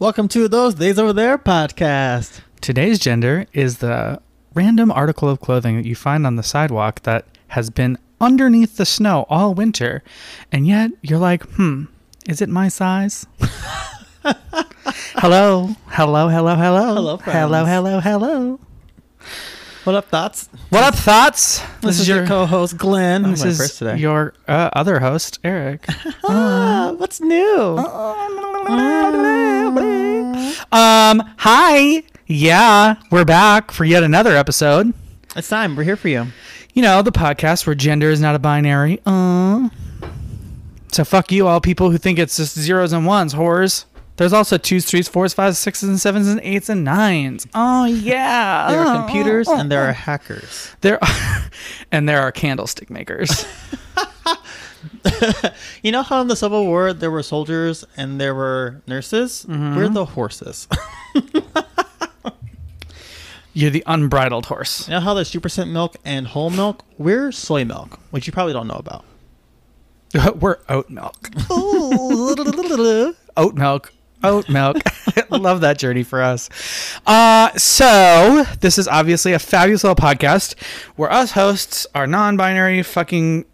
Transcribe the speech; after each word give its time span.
Welcome 0.00 0.28
to 0.28 0.48
Those 0.48 0.74
Days 0.76 0.98
Over 0.98 1.12
There 1.12 1.36
podcast. 1.36 2.40
Today's 2.62 2.98
gender 2.98 3.44
is 3.52 3.78
the 3.78 4.20
random 4.54 4.90
article 4.90 5.28
of 5.28 5.40
clothing 5.40 5.76
that 5.76 5.84
you 5.86 5.94
find 5.94 6.26
on 6.26 6.36
the 6.36 6.42
sidewalk 6.42 7.02
that 7.02 7.26
has 7.48 7.68
been 7.68 7.98
underneath 8.18 8.76
the 8.78 8.86
snow 8.86 9.26
all 9.28 9.52
winter, 9.52 10.02
and 10.50 10.66
yet 10.66 10.92
you're 11.02 11.18
like, 11.18 11.42
hmm, 11.50 11.84
is 12.26 12.40
it 12.40 12.48
my 12.48 12.68
size? 12.68 13.26
hello, 15.20 15.76
hello, 15.88 16.28
hello, 16.28 16.54
hello, 16.56 16.94
Hello, 16.94 17.16
friends. 17.18 17.38
hello, 17.38 17.64
hello, 17.66 18.00
hello. 18.00 18.60
What 19.84 19.96
up, 19.96 20.06
thoughts? 20.06 20.48
What 20.70 20.82
up, 20.82 20.94
thoughts? 20.94 21.62
This, 21.82 22.00
is 22.00 22.08
your 22.08 22.26
co-host 22.26 22.76
Glenn. 22.78 23.22
this 23.22 23.42
Who's 23.42 23.52
is 23.52 23.58
first 23.58 23.78
today. 23.78 23.96
your 23.98 24.32
uh, 24.48 24.70
other 24.72 25.00
host, 25.00 25.38
Eric. 25.44 25.84
ah, 26.24 26.92
what's 26.96 27.20
new? 27.20 27.76
Um, 30.72 31.22
hi. 31.38 32.02
Yeah, 32.26 32.94
we're 33.10 33.24
back 33.24 33.70
for 33.72 33.84
yet 33.84 34.02
another 34.02 34.36
episode. 34.36 34.92
It's 35.36 35.48
time. 35.48 35.76
We're 35.76 35.84
here 35.84 35.96
for 35.96 36.08
you. 36.08 36.26
you 36.74 36.82
know, 36.82 37.02
the 37.02 37.12
podcast 37.12 37.66
where 37.66 37.74
gender 37.74 38.10
is 38.10 38.20
not 38.20 38.34
a 38.34 38.38
binary. 38.38 39.00
Uh. 39.06 39.68
So 40.92 41.04
fuck 41.04 41.30
you, 41.30 41.46
all 41.46 41.60
people 41.60 41.90
who 41.90 41.98
think 41.98 42.18
it's 42.18 42.36
just 42.36 42.58
zeros 42.58 42.92
and 42.92 43.06
ones, 43.06 43.34
whores. 43.34 43.84
There's 44.16 44.32
also 44.34 44.58
twos, 44.58 44.84
threes, 44.84 45.08
fours, 45.08 45.32
fives, 45.32 45.56
sixes, 45.58 45.88
and 45.88 45.98
sevens, 45.98 46.28
and 46.28 46.40
eights, 46.42 46.68
and 46.68 46.84
nines. 46.84 47.46
Oh 47.54 47.84
yeah. 47.86 48.70
There 48.70 48.80
are 48.80 48.98
computers 49.06 49.48
and 49.48 49.70
there 49.70 49.82
are 49.88 49.92
hackers. 50.06 50.74
there, 50.82 51.02
are, 51.02 51.44
and 51.92 52.08
there 52.08 52.20
are 52.20 52.30
candlestick 52.32 52.90
makers. 52.90 53.46
You 55.82 55.92
know 55.92 56.02
how 56.02 56.20
in 56.20 56.28
the 56.28 56.36
Civil 56.36 56.66
War 56.66 56.92
there 56.92 57.10
were 57.10 57.22
soldiers 57.22 57.84
and 57.96 58.20
there 58.20 58.34
were 58.34 58.82
nurses? 58.86 59.46
Mm-hmm. 59.48 59.76
We're 59.76 59.88
the 59.88 60.04
horses. 60.04 60.68
You're 63.52 63.70
the 63.70 63.82
unbridled 63.86 64.46
horse. 64.46 64.86
you 64.86 64.94
know 64.94 65.00
how 65.00 65.14
there's 65.14 65.32
2% 65.32 65.70
milk 65.70 65.96
and 66.04 66.28
whole 66.28 66.50
milk? 66.50 66.84
We're 66.98 67.32
soy 67.32 67.64
milk, 67.64 67.98
which 68.10 68.26
you 68.26 68.32
probably 68.32 68.52
don't 68.52 68.68
know 68.68 68.74
about. 68.74 69.04
We're 70.40 70.58
oat 70.68 70.88
milk. 70.90 71.30
oat 73.36 73.54
milk. 73.54 73.92
Oat 74.22 74.48
milk. 74.48 74.76
Love 75.30 75.62
that 75.62 75.78
journey 75.78 76.02
for 76.02 76.20
us. 76.22 76.48
Uh, 77.06 77.50
so 77.56 78.44
this 78.60 78.76
is 78.78 78.86
obviously 78.86 79.32
a 79.32 79.38
fabulous 79.38 79.82
little 79.82 79.96
podcast 79.96 80.54
where 80.96 81.10
us 81.10 81.32
hosts 81.32 81.86
are 81.94 82.06
non-binary 82.06 82.82
fucking 82.82 83.46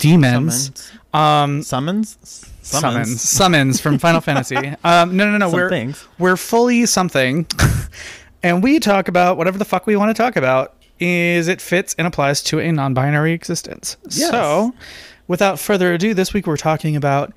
demons. 0.00 0.64
Summons. 0.64 0.92
Um, 1.12 1.62
Summons? 1.62 2.46
summons, 2.62 3.20
summons 3.20 3.80
from 3.80 3.98
Final 3.98 4.20
Fantasy. 4.28 4.56
Um, 4.56 5.16
no, 5.16 5.30
no, 5.30 5.36
no. 5.38 5.50
Some 5.50 5.52
we're 5.58 5.68
things. 5.68 6.06
we're 6.18 6.36
fully 6.36 6.86
something, 6.86 7.46
and 8.42 8.62
we 8.62 8.78
talk 8.78 9.08
about 9.08 9.36
whatever 9.36 9.58
the 9.58 9.64
fuck 9.64 9.86
we 9.86 9.96
want 9.96 10.14
to 10.14 10.22
talk 10.22 10.36
about. 10.36 10.74
Is 11.00 11.48
it 11.48 11.60
fits 11.62 11.94
and 11.98 12.06
applies 12.06 12.42
to 12.44 12.60
a 12.60 12.70
non-binary 12.70 13.32
existence? 13.32 13.96
Yes. 14.10 14.30
So, 14.30 14.74
without 15.28 15.58
further 15.58 15.94
ado, 15.94 16.12
this 16.12 16.34
week 16.34 16.46
we're 16.46 16.58
talking 16.58 16.94
about 16.94 17.32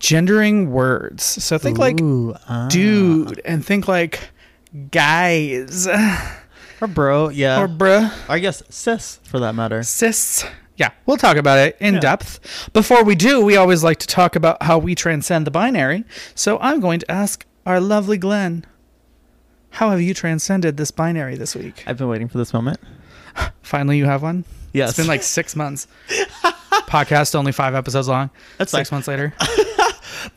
gendering 0.00 0.70
words. 0.72 1.22
So 1.22 1.56
think 1.56 1.78
like 1.78 2.00
Ooh, 2.00 2.34
ah. 2.48 2.66
dude, 2.68 3.40
and 3.44 3.64
think 3.64 3.86
like 3.88 4.30
guys 4.90 5.86
Or 6.80 6.88
bro, 6.88 7.28
yeah. 7.30 7.62
or 7.62 7.68
bruh, 7.68 8.12
I 8.28 8.40
guess 8.40 8.62
sis, 8.68 9.20
for 9.24 9.38
that 9.40 9.54
matter. 9.54 9.82
cis. 9.82 10.44
Yeah, 10.76 10.90
we'll 11.06 11.16
talk 11.16 11.36
about 11.36 11.58
it 11.58 11.76
in 11.80 11.94
Yeah. 11.94 12.00
depth. 12.00 12.68
Before 12.72 13.02
we 13.02 13.14
do, 13.14 13.40
we 13.42 13.56
always 13.56 13.82
like 13.82 13.98
to 14.00 14.06
talk 14.06 14.36
about 14.36 14.62
how 14.62 14.78
we 14.78 14.94
transcend 14.94 15.46
the 15.46 15.50
binary. 15.50 16.04
So 16.34 16.58
I'm 16.60 16.80
going 16.80 17.00
to 17.00 17.10
ask 17.10 17.46
our 17.64 17.80
lovely 17.80 18.18
Glenn, 18.18 18.64
how 19.70 19.90
have 19.90 20.00
you 20.02 20.12
transcended 20.14 20.76
this 20.76 20.90
binary 20.90 21.36
this 21.36 21.54
week? 21.54 21.82
I've 21.86 21.96
been 21.98 22.08
waiting 22.08 22.28
for 22.28 22.38
this 22.38 22.52
moment. 22.52 22.78
Finally, 23.62 23.98
you 23.98 24.04
have 24.04 24.22
one. 24.22 24.44
Yes. 24.72 24.90
It's 24.90 24.98
been 24.98 25.06
like 25.06 25.22
six 25.22 25.56
months. 25.56 25.86
Podcast 26.86 27.34
only 27.34 27.52
five 27.52 27.74
episodes 27.74 28.08
long. 28.08 28.30
That's 28.58 28.70
six 28.70 28.90
fine. 28.90 28.96
months 28.98 29.08
later. 29.08 29.34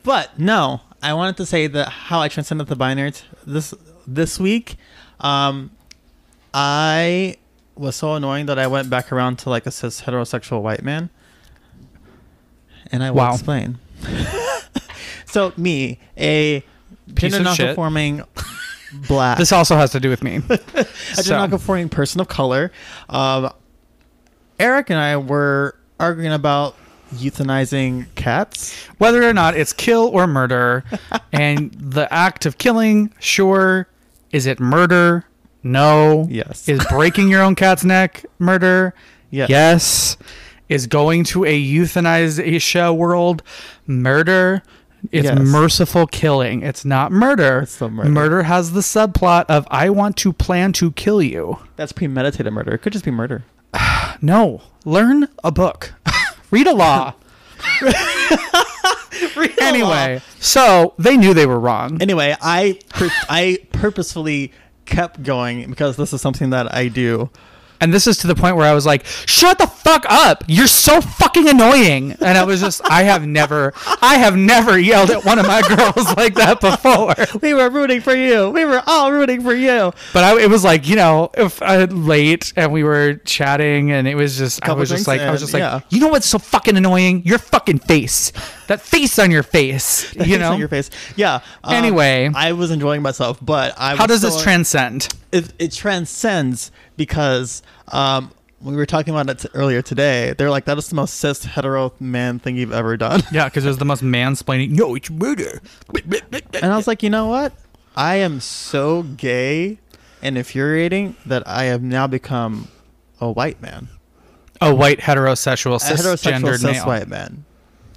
But 0.04 0.38
no, 0.38 0.82
I 1.02 1.14
wanted 1.14 1.36
to 1.38 1.46
say 1.46 1.66
that 1.66 1.88
how 1.88 2.20
I 2.20 2.28
transcended 2.28 2.68
the 2.68 2.76
binary 2.76 3.12
t- 3.12 3.24
this 3.46 3.74
this 4.06 4.38
week. 4.38 4.76
Um, 5.18 5.70
I 6.54 7.36
was 7.80 7.96
so 7.96 8.14
annoying 8.14 8.46
that 8.46 8.58
I 8.58 8.66
went 8.66 8.90
back 8.90 9.10
around 9.12 9.38
to 9.40 9.50
like 9.50 9.66
a 9.66 9.70
cis 9.70 10.02
heterosexual 10.02 10.62
white 10.62 10.82
man, 10.82 11.10
and 12.92 13.02
I 13.02 13.10
will 13.10 13.18
Wow. 13.18 13.32
explain. 13.34 13.78
so 15.26 15.52
me, 15.56 15.98
a 16.16 16.62
Piece 17.14 17.32
gender 17.32 17.44
nonconforming 17.44 18.22
black, 19.08 19.38
This 19.38 19.52
also 19.52 19.76
has 19.76 19.90
to 19.92 20.00
do 20.00 20.08
with 20.10 20.22
me. 20.22 20.36
a 20.48 20.58
gender 20.76 20.86
So, 21.14 21.36
nonconforming 21.38 21.88
person 21.88 22.20
of 22.20 22.28
color. 22.28 22.70
Um, 23.08 23.52
Eric 24.58 24.90
and 24.90 24.98
I 24.98 25.16
were 25.16 25.74
arguing 25.98 26.32
about 26.32 26.76
euthanizing 27.14 28.06
cats. 28.14 28.74
whether 28.98 29.22
or 29.28 29.32
not 29.32 29.56
it's 29.56 29.72
kill 29.72 30.08
or 30.08 30.26
murder, 30.26 30.84
and 31.32 31.72
the 31.72 32.12
act 32.12 32.46
of 32.46 32.58
killing, 32.58 33.12
sure. 33.18 33.88
Is 34.32 34.46
it 34.46 34.60
murder? 34.60 35.24
No. 35.62 36.26
Yes. 36.30 36.68
Is 36.68 36.84
breaking 36.86 37.28
your 37.28 37.42
own 37.42 37.54
cat's 37.54 37.84
neck 37.84 38.24
murder? 38.38 38.94
Yes. 39.30 39.50
Yes. 39.50 40.16
Is 40.68 40.86
going 40.86 41.24
to 41.24 41.44
a 41.44 41.62
euthanization 41.62 42.96
world 42.96 43.42
murder? 43.86 44.62
It's 45.12 45.24
Yes. 45.24 45.38
merciful 45.38 46.06
killing. 46.06 46.62
It's 46.62 46.84
not 46.84 47.10
murder. 47.10 47.60
It's 47.60 47.80
murder. 47.80 48.08
Murder 48.08 48.42
has 48.44 48.72
the 48.72 48.80
subplot 48.80 49.46
of 49.48 49.66
I 49.70 49.88
want 49.90 50.16
to 50.18 50.32
plan 50.32 50.72
to 50.74 50.92
kill 50.92 51.22
you. 51.22 51.58
That's 51.76 51.92
premeditated 51.92 52.52
murder. 52.52 52.72
It 52.74 52.78
could 52.82 52.92
just 52.92 53.04
be 53.04 53.10
murder. 53.10 53.44
No. 54.22 54.60
Learn 54.84 55.28
a 55.42 55.50
book. 55.50 55.94
Read 56.50 56.66
a 56.66 56.74
law. 56.74 57.14
anyway, 59.60 60.20
so 60.38 60.94
they 60.98 61.16
knew 61.16 61.34
they 61.34 61.46
were 61.46 61.60
wrong. 61.60 62.00
Anyway, 62.02 62.36
I 62.40 62.78
pur- 62.88 63.10
I 63.28 63.58
purposefully 63.72 64.52
kept 64.90 65.22
going 65.22 65.70
because 65.70 65.96
this 65.96 66.12
is 66.12 66.20
something 66.20 66.50
that 66.50 66.74
I 66.74 66.88
do. 66.88 67.30
And 67.80 67.92
this 67.94 68.06
is 68.06 68.18
to 68.18 68.26
the 68.26 68.34
point 68.34 68.56
where 68.56 68.66
I 68.66 68.74
was 68.74 68.84
like, 68.84 69.06
shut 69.06 69.58
the 69.58 69.66
fuck 69.66 70.04
up. 70.08 70.44
You're 70.46 70.66
so 70.66 71.00
fucking 71.00 71.48
annoying. 71.48 72.12
And 72.12 72.36
I 72.36 72.44
was 72.44 72.60
just, 72.60 72.82
I 72.84 73.04
have 73.04 73.26
never, 73.26 73.72
I 74.02 74.16
have 74.18 74.36
never 74.36 74.78
yelled 74.78 75.10
at 75.10 75.24
one 75.24 75.38
of 75.38 75.46
my 75.46 75.62
girls 75.68 76.14
like 76.16 76.34
that 76.34 76.60
before. 76.60 77.14
We 77.40 77.54
were 77.54 77.70
rooting 77.70 78.00
for 78.00 78.14
you. 78.14 78.50
We 78.50 78.64
were 78.64 78.82
all 78.86 79.12
rooting 79.12 79.40
for 79.40 79.54
you. 79.54 79.92
But 80.12 80.24
I, 80.24 80.40
it 80.40 80.50
was 80.50 80.62
like, 80.62 80.86
you 80.88 80.96
know, 80.96 81.30
if 81.34 81.62
I 81.62 81.84
late 81.84 82.52
and 82.56 82.70
we 82.72 82.82
were 82.84 83.14
chatting 83.24 83.92
and 83.92 84.06
it 84.06 84.14
was 84.14 84.36
just, 84.36 84.62
I 84.68 84.72
was 84.72 84.90
just 84.90 85.06
like, 85.08 85.20
I 85.20 85.30
was 85.30 85.40
just 85.40 85.54
like, 85.54 85.60
yeah. 85.60 85.80
you 85.88 86.00
know 86.00 86.08
what's 86.08 86.26
so 86.26 86.38
fucking 86.38 86.76
annoying? 86.76 87.22
Your 87.24 87.38
fucking 87.38 87.78
face. 87.78 88.32
That 88.66 88.80
face 88.80 89.18
on 89.18 89.30
your 89.30 89.42
face. 89.42 90.12
The 90.20 90.26
You 90.26 90.32
face 90.32 90.40
know? 90.40 90.52
on 90.52 90.58
your 90.58 90.68
face. 90.68 90.90
Yeah. 91.16 91.40
um, 91.64 91.74
Anyway. 91.74 92.30
I 92.34 92.52
was 92.52 92.70
enjoying 92.70 93.00
myself, 93.00 93.38
but 93.40 93.74
I. 93.78 93.96
How 93.96 94.06
does 94.06 94.20
this 94.20 94.42
transcend? 94.42 95.08
It, 95.32 95.52
it 95.58 95.72
transcends 95.72 96.72
because 96.96 97.62
um, 97.88 98.32
we 98.60 98.74
were 98.74 98.86
talking 98.86 99.14
about 99.14 99.30
it 99.30 99.38
t- 99.38 99.48
earlier 99.54 99.80
today. 99.82 100.34
They're 100.36 100.50
like, 100.50 100.64
that 100.66 100.76
is 100.76 100.88
the 100.88 100.94
most 100.94 101.14
cis 101.14 101.44
hetero 101.44 101.92
man 102.00 102.38
thing 102.38 102.56
you've 102.56 102.72
ever 102.72 102.96
done. 102.96 103.22
Yeah, 103.32 103.44
because 103.46 103.64
it 103.64 103.68
was 103.68 103.78
the 103.78 103.84
most 103.84 104.02
mansplaining. 104.02 104.70
No, 104.70 104.94
it's 104.94 105.10
murder. 105.10 105.62
And 106.54 106.64
I 106.64 106.76
was 106.76 106.86
like, 106.86 107.02
you 107.02 107.10
know 107.10 107.26
what? 107.26 107.52
I 107.96 108.16
am 108.16 108.40
so 108.40 109.02
gay 109.02 109.78
and 110.22 110.36
infuriating 110.36 111.16
that 111.26 111.46
I 111.46 111.64
have 111.64 111.82
now 111.82 112.06
become 112.06 112.68
a 113.20 113.30
white 113.30 113.62
man. 113.62 113.88
A 114.60 114.74
white 114.74 114.98
heterosexual 114.98 115.80
cisgendered 115.80 116.58
cis 116.58 116.62
male. 116.62 116.86
white 116.86 117.08
man. 117.08 117.44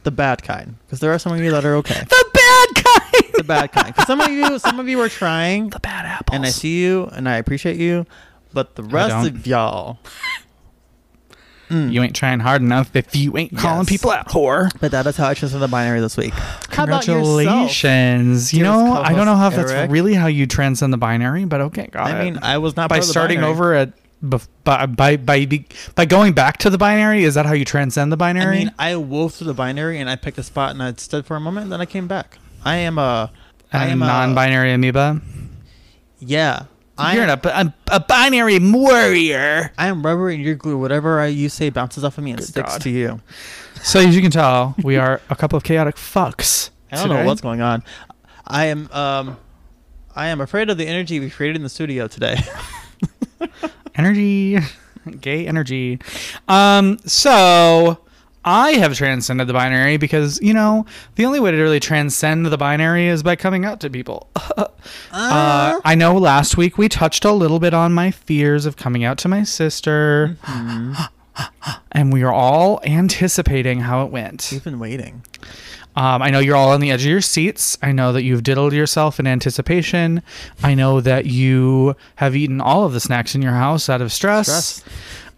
The 0.04 0.12
bad 0.12 0.44
kind. 0.44 0.76
Because 0.86 1.00
there 1.00 1.12
are 1.12 1.20
some 1.20 1.34
of 1.34 1.40
you 1.40 1.52
that 1.52 1.66
are 1.66 1.76
okay. 1.78 2.02
The. 2.10 2.33
The 3.44 3.48
bad 3.48 3.72
kind. 3.72 3.96
'Cause 3.96 4.08
some 4.08 4.20
of 4.22 4.32
you, 4.32 4.58
some 4.60 4.80
of 4.80 4.88
you 4.88 5.00
are 5.02 5.10
trying, 5.10 5.70
the 5.70 5.80
bad 5.80 6.06
apples. 6.06 6.36
and 6.36 6.46
I 6.46 6.50
see 6.50 6.82
you, 6.82 7.10
and 7.14 7.28
I 7.30 7.36
appreciate 7.38 7.78
you, 7.78 8.06
but 8.54 8.76
the 8.76 8.84
rest 8.84 9.28
of 9.28 9.46
y'all. 9.48 10.00
You 11.70 12.04
ain't 12.04 12.16
trying 12.16 12.40
hard 12.42 12.62
enough 12.62 12.96
if 12.96 13.16
you 13.16 13.36
ain't 13.36 13.58
calling 13.58 13.88
people 13.88 14.12
out, 14.12 14.28
whore. 14.28 14.70
But 14.80 14.92
that 14.92 15.08
is 15.08 15.18
how 15.18 15.30
I 15.30 15.34
transcend 15.34 15.64
the 15.64 15.68
binary 15.68 16.02
this 16.02 16.16
week. 16.16 16.32
How 16.70 16.84
about 16.84 17.08
yourself? 17.08 17.26
Congratulations. 17.26 18.54
You 18.54 18.62
know, 18.62 18.94
I 18.94 19.14
don't 19.14 19.26
know 19.26 19.36
how 19.36 19.48
if 19.48 19.54
co-host 19.56 19.70
that's 19.70 19.80
Eric. 19.80 19.92
really 19.92 20.14
how 20.14 20.28
you 20.28 20.46
transcend 20.46 20.94
the 20.94 20.98
binary, 20.98 21.46
but 21.46 21.62
okay, 21.62 21.88
got 21.92 22.12
it. 22.12 22.14
I 22.14 22.24
mean, 22.24 22.38
I 22.44 22.60
was 22.60 22.76
not 22.78 22.90
by 22.90 22.98
part 22.98 23.04
of 23.04 23.08
the 23.08 23.12
starting 23.12 23.38
binary. 23.38 23.52
over 23.54 23.74
at 23.74 23.94
by 24.22 24.86
by 24.86 25.18
by, 25.18 25.66
by 25.96 26.06
going 26.06 26.34
back 26.34 26.58
to 26.60 26.70
the 26.70 26.78
binary, 26.78 27.24
is 27.24 27.34
that 27.34 27.48
how 27.48 27.54
you 27.54 27.66
transcend 27.66 28.12
the 28.12 28.18
binary? 28.18 28.56
I 28.56 28.60
mean, 28.60 28.72
I 28.78 28.96
wove 28.98 29.34
through 29.34 29.48
the 29.48 29.56
binary, 29.56 30.00
and 30.00 30.08
I 30.12 30.16
picked 30.16 30.38
a 30.38 30.44
spot, 30.44 30.72
and 30.72 30.84
I 30.84 30.94
stood 30.98 31.26
for 31.26 31.36
a 31.36 31.40
moment, 31.40 31.64
and 31.64 31.72
then 31.72 31.82
I 31.82 31.86
came 31.86 32.06
back. 32.08 32.38
I 32.64 32.78
am 32.78 32.98
a. 32.98 33.32
I 33.72 33.88
a 33.88 33.90
am 33.90 34.02
a 34.02 34.06
non-binary 34.08 34.72
amoeba. 34.74 35.22
Yeah. 36.20 36.66
I 36.98 37.16
You're 37.16 37.24
am, 37.24 37.40
a, 37.44 37.48
a, 37.48 37.74
a 37.96 38.00
binary 38.00 38.60
warrior. 38.60 39.72
I 39.78 39.88
am 39.88 40.06
rubber 40.06 40.30
and 40.30 40.44
you're 40.44 40.56
glue. 40.56 40.78
Whatever 40.78 41.20
I, 41.20 41.28
you 41.28 41.50
say 41.50 41.70
bounces 41.72 42.04
off 42.04 42.20
of 42.20 42.24
me 42.24 42.32
and 42.32 42.40
Good 42.40 42.48
sticks 42.48 42.74
God. 42.74 42.82
to 42.82 42.90
you. 42.92 43.22
So 43.82 44.00
as 44.00 44.16
you 44.16 44.22
can 44.22 44.30
tell, 44.30 44.76
we 44.84 44.96
are 44.98 45.20
a 45.30 45.36
couple 45.36 45.58
of 45.58 45.64
chaotic 45.64 45.96
fucks. 45.96 46.70
I 46.92 46.98
don't 46.98 47.10
know 47.10 47.26
what's 47.26 47.42
going 47.42 47.62
on. 47.62 47.84
I 48.46 48.66
am 48.66 48.92
um, 48.92 49.38
I 50.16 50.28
am 50.28 50.40
afraid 50.40 50.70
of 50.70 50.78
the 50.78 50.86
energy 50.86 51.20
we 51.20 51.32
created 51.32 51.56
in 51.56 51.64
the 51.64 51.70
studio 51.70 52.08
today. 52.08 52.38
energy, 53.96 54.60
gay 55.20 55.48
energy. 55.48 56.00
Um, 56.48 57.00
so 57.00 57.98
I 58.46 58.72
have 58.72 58.96
transcended 58.96 59.48
the 59.48 59.54
binary 59.54 59.98
because 59.98 60.42
you 60.42 60.54
know 60.54 60.86
the 61.16 61.26
only 61.26 61.40
way 61.40 61.52
to 61.52 61.58
really 61.58 61.80
transcend 61.80 62.46
the 62.46 62.58
binary 62.58 63.08
is 63.08 63.24
by 63.24 63.36
coming 63.36 63.66
out 63.66 63.80
to 63.82 63.90
people. 63.90 64.30
uh, 64.58 64.68
I 65.84 65.96
know 65.96 66.18
last 66.18 66.58
week 66.58 66.78
we 66.78 66.90
touched 66.90 67.24
a 67.26 67.32
little 67.32 67.60
bit 67.60 67.74
on 67.74 67.94
my 67.94 68.12
fears 68.12 68.66
of 68.66 68.76
coming 68.76 69.04
out 69.04 69.18
to 69.20 69.28
my 69.28 69.44
sister, 69.44 70.38
and 71.92 72.12
we 72.12 72.24
are 72.24 72.34
all 72.34 72.82
anticipating 72.84 73.82
how 73.82 74.06
it 74.06 74.12
went. 74.12 74.50
We've 74.52 74.64
been 74.64 74.80
waiting. 74.80 75.24
Um, 75.96 76.24
I 76.24 76.32
know 76.32 76.40
you're 76.40 76.56
all 76.56 76.72
on 76.72 76.82
the 76.82 76.90
edge 76.90 77.04
of 77.04 77.12
your 77.12 77.22
seats. 77.22 77.78
I 77.82 77.92
know 77.92 78.14
that 78.14 78.24
you've 78.24 78.42
diddled 78.42 78.74
yourself 78.74 79.20
in 79.20 79.28
anticipation. 79.28 80.24
I 80.64 80.74
know 80.74 81.02
that 81.02 81.28
you 81.28 81.96
have 82.16 82.36
eaten 82.36 82.60
all 82.60 82.84
of 82.86 82.94
the 82.94 83.00
snacks 83.00 83.36
in 83.36 83.44
your 83.44 83.54
house 83.54 83.90
out 83.90 84.02
of 84.02 84.12
stress. 84.12 84.48
Stress. 84.48 84.84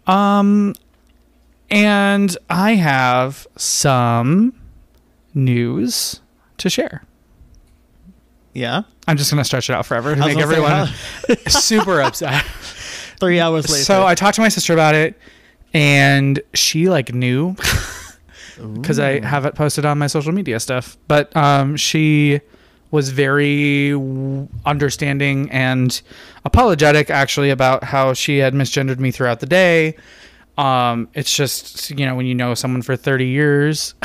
Um, 0.06 0.74
and 1.70 2.36
I 2.48 2.74
have 2.74 3.46
some 3.56 4.54
news 5.34 6.20
to 6.58 6.70
share. 6.70 7.02
Yeah. 8.52 8.82
I'm 9.06 9.16
just 9.16 9.30
gonna 9.30 9.44
stretch 9.44 9.70
it 9.70 9.74
out 9.74 9.86
forever 9.86 10.14
to 10.14 10.20
make 10.20 10.38
everyone 10.38 10.88
super 11.46 12.00
upset. 12.00 12.44
Three 13.20 13.40
hours 13.40 13.68
later. 13.70 13.84
So 13.84 14.06
I 14.06 14.14
talked 14.14 14.34
to 14.36 14.40
my 14.40 14.48
sister 14.48 14.72
about 14.72 14.94
it, 14.94 15.18
and 15.72 16.40
she 16.54 16.88
like 16.88 17.14
knew 17.14 17.54
because 18.74 18.98
I 18.98 19.20
have 19.20 19.46
it 19.46 19.54
posted 19.54 19.84
on 19.84 19.98
my 19.98 20.06
social 20.06 20.32
media 20.32 20.58
stuff. 20.60 20.96
But 21.06 21.34
um, 21.36 21.76
she 21.76 22.40
was 22.90 23.10
very 23.10 23.92
understanding 24.64 25.50
and 25.50 26.00
apologetic, 26.44 27.10
actually, 27.10 27.50
about 27.50 27.84
how 27.84 28.12
she 28.12 28.38
had 28.38 28.54
misgendered 28.54 28.98
me 28.98 29.10
throughout 29.10 29.40
the 29.40 29.46
day. 29.46 29.96
Um, 30.58 31.08
it's 31.14 31.34
just 31.34 31.90
you 31.90 32.06
know 32.06 32.14
when 32.14 32.26
you 32.26 32.34
know 32.34 32.54
someone 32.54 32.82
for 32.82 32.96
thirty 32.96 33.26
years, 33.26 33.94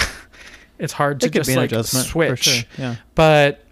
it's 0.82 0.92
hard 0.92 1.22
to 1.22 1.28
it 1.28 1.34
just 1.34 1.48
be 1.48 1.56
like 1.56 1.72
switch 1.86 2.44
sure. 2.44 2.64
Yeah. 2.78 2.96
but 3.14 3.64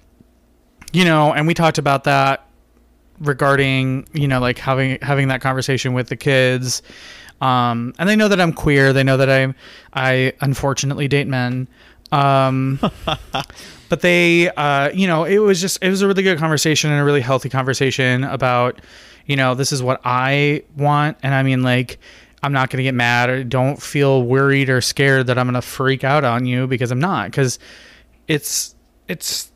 you 0.93 1.03
know 1.03 1.33
and 1.33 1.47
we 1.47 1.53
talked 1.53 1.79
about 1.79 2.05
that 2.05 2.45
regarding 3.19 4.07
you 4.13 4.27
know 4.27 4.39
like 4.39 4.57
having 4.59 4.99
having 5.01 5.27
that 5.27 5.41
conversation 5.41 5.93
with 5.93 6.07
the 6.07 6.15
kids 6.15 6.81
um 7.41 7.93
and 7.97 8.07
they 8.07 8.15
know 8.15 8.27
that 8.27 8.39
i'm 8.39 8.53
queer 8.53 8.93
they 8.93 9.03
know 9.03 9.17
that 9.17 9.29
i 9.29 9.53
i 9.93 10.31
unfortunately 10.41 11.07
date 11.07 11.27
men 11.27 11.67
um 12.11 12.79
but 13.89 14.01
they 14.01 14.49
uh 14.51 14.89
you 14.91 15.07
know 15.07 15.23
it 15.25 15.39
was 15.39 15.59
just 15.59 15.83
it 15.83 15.89
was 15.89 16.01
a 16.01 16.07
really 16.07 16.23
good 16.23 16.37
conversation 16.37 16.91
and 16.91 17.01
a 17.01 17.03
really 17.03 17.21
healthy 17.21 17.49
conversation 17.49 18.23
about 18.23 18.79
you 19.25 19.35
know 19.35 19.55
this 19.55 19.71
is 19.71 19.81
what 19.81 19.99
i 20.05 20.63
want 20.77 21.17
and 21.23 21.33
i 21.33 21.43
mean 21.43 21.63
like 21.63 21.99
i'm 22.43 22.53
not 22.53 22.69
going 22.69 22.77
to 22.77 22.83
get 22.83 22.93
mad 22.95 23.29
or 23.29 23.43
don't 23.43 23.81
feel 23.81 24.23
worried 24.23 24.69
or 24.69 24.81
scared 24.81 25.27
that 25.27 25.37
i'm 25.37 25.45
going 25.45 25.53
to 25.53 25.61
freak 25.61 26.03
out 26.03 26.23
on 26.23 26.45
you 26.45 26.67
because 26.67 26.91
i'm 26.91 26.99
not 26.99 27.29
because 27.29 27.59
it's 28.27 28.75
it's 29.07 29.51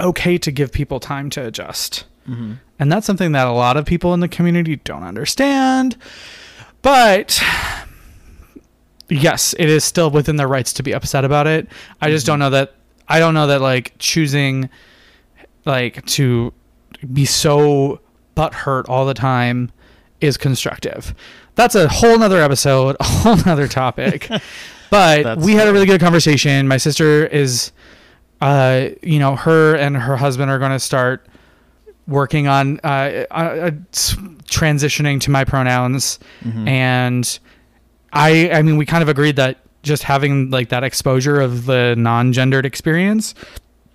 okay 0.00 0.36
to 0.38 0.50
give 0.50 0.72
people 0.72 0.98
time 1.00 1.30
to 1.30 1.46
adjust. 1.46 2.04
Mm-hmm. 2.28 2.54
and 2.78 2.90
that's 2.90 3.06
something 3.06 3.32
that 3.32 3.46
a 3.46 3.52
lot 3.52 3.76
of 3.76 3.84
people 3.84 4.14
in 4.14 4.20
the 4.20 4.28
community 4.28 4.76
don't 4.76 5.02
understand 5.02 5.94
but 6.80 7.42
yes 9.10 9.54
it 9.58 9.68
is 9.68 9.84
still 9.84 10.10
within 10.10 10.36
their 10.36 10.48
rights 10.48 10.72
to 10.74 10.82
be 10.82 10.94
upset 10.94 11.26
about 11.26 11.46
it. 11.46 11.68
I 12.00 12.08
just 12.08 12.24
don't 12.24 12.38
know 12.38 12.48
that 12.50 12.76
i 13.08 13.18
don't 13.18 13.34
know 13.34 13.46
that 13.46 13.60
like 13.60 13.92
choosing 13.98 14.70
like 15.66 16.04
to 16.06 16.52
be 17.12 17.24
so 17.24 18.00
butthurt 18.36 18.88
all 18.88 19.04
the 19.04 19.14
time 19.14 19.70
is 20.20 20.36
constructive 20.36 21.14
that's 21.54 21.74
a 21.74 21.88
whole 21.88 22.18
nother 22.18 22.40
episode 22.40 22.96
a 23.00 23.04
whole 23.04 23.36
nother 23.46 23.68
topic. 23.68 24.28
But 24.90 25.38
we 25.38 25.54
had 25.54 25.66
a 25.66 25.72
really 25.72 25.86
good 25.86 26.00
conversation. 26.00 26.68
My 26.68 26.76
sister 26.76 27.26
is 27.26 27.72
uh 28.40 28.90
you 29.02 29.18
know 29.18 29.34
her 29.34 29.74
and 29.74 29.96
her 29.96 30.16
husband 30.16 30.50
are 30.52 30.58
going 30.60 30.70
to 30.70 30.78
start 30.78 31.26
working 32.06 32.46
on 32.46 32.78
uh, 32.84 33.24
uh, 33.30 33.34
uh, 33.34 33.70
transitioning 34.44 35.20
to 35.22 35.30
my 35.30 35.44
pronouns. 35.44 36.18
Mhm. 36.44 36.68
and 36.68 37.38
i 38.12 38.50
i 38.52 38.62
mean 38.62 38.76
we 38.76 38.86
kind 38.86 39.02
of 39.02 39.08
agreed 39.08 39.36
that 39.36 39.58
just 39.82 40.02
having 40.04 40.50
like 40.50 40.68
that 40.68 40.84
exposure 40.84 41.40
of 41.40 41.64
the 41.66 41.94
non-gendered 41.96 42.64
experience 42.66 43.34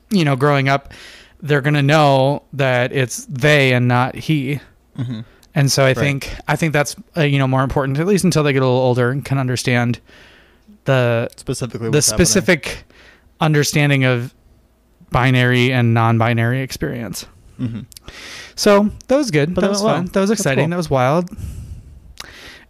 you 0.09 0.25
know 0.25 0.35
growing 0.35 0.67
up 0.67 0.91
they're 1.41 1.61
going 1.61 1.73
to 1.75 1.81
know 1.83 2.43
that 2.51 2.91
it's 2.91 3.25
they 3.27 3.71
and 3.73 3.87
not 3.87 4.15
he. 4.15 4.59
Mhm. 4.97 5.23
And 5.59 5.71
so 5.71 5.83
i 5.83 5.87
Right. 5.87 5.97
think 5.97 6.35
i 6.47 6.55
think 6.55 6.73
that's 6.73 6.95
uh, 7.17 7.21
you 7.21 7.37
know 7.37 7.47
more 7.47 7.63
important 7.63 7.99
at 7.99 8.07
least 8.07 8.23
until 8.23 8.43
they 8.43 8.53
get 8.53 8.61
a 8.61 8.65
little 8.65 8.81
older 8.81 9.09
and 9.11 9.23
can 9.25 9.37
understand 9.37 9.99
the 10.85 11.29
Specifically. 11.35 11.89
the 11.89 11.97
what's 11.97 12.09
happening. 12.09 12.25
specific 12.25 12.83
understanding 13.41 14.03
of 14.05 14.33
binary 15.11 15.71
and 15.73 15.93
non-binary 15.93 16.61
experience 16.61 17.25
Mhm. 17.59 17.85
so 18.55 18.89
that 19.07 19.17
was 19.17 19.31
good. 19.31 19.53
But 19.53 19.61
that 19.61 19.67
that 19.67 19.71
was 19.71 19.81
went 19.83 19.93
fun. 19.95 20.03
well. 20.05 20.11
That 20.13 20.21
was 20.21 20.31
exciting. 20.31 20.63
cool. 20.65 20.69
That 20.69 20.77
was 20.77 20.89
wild. 20.89 21.29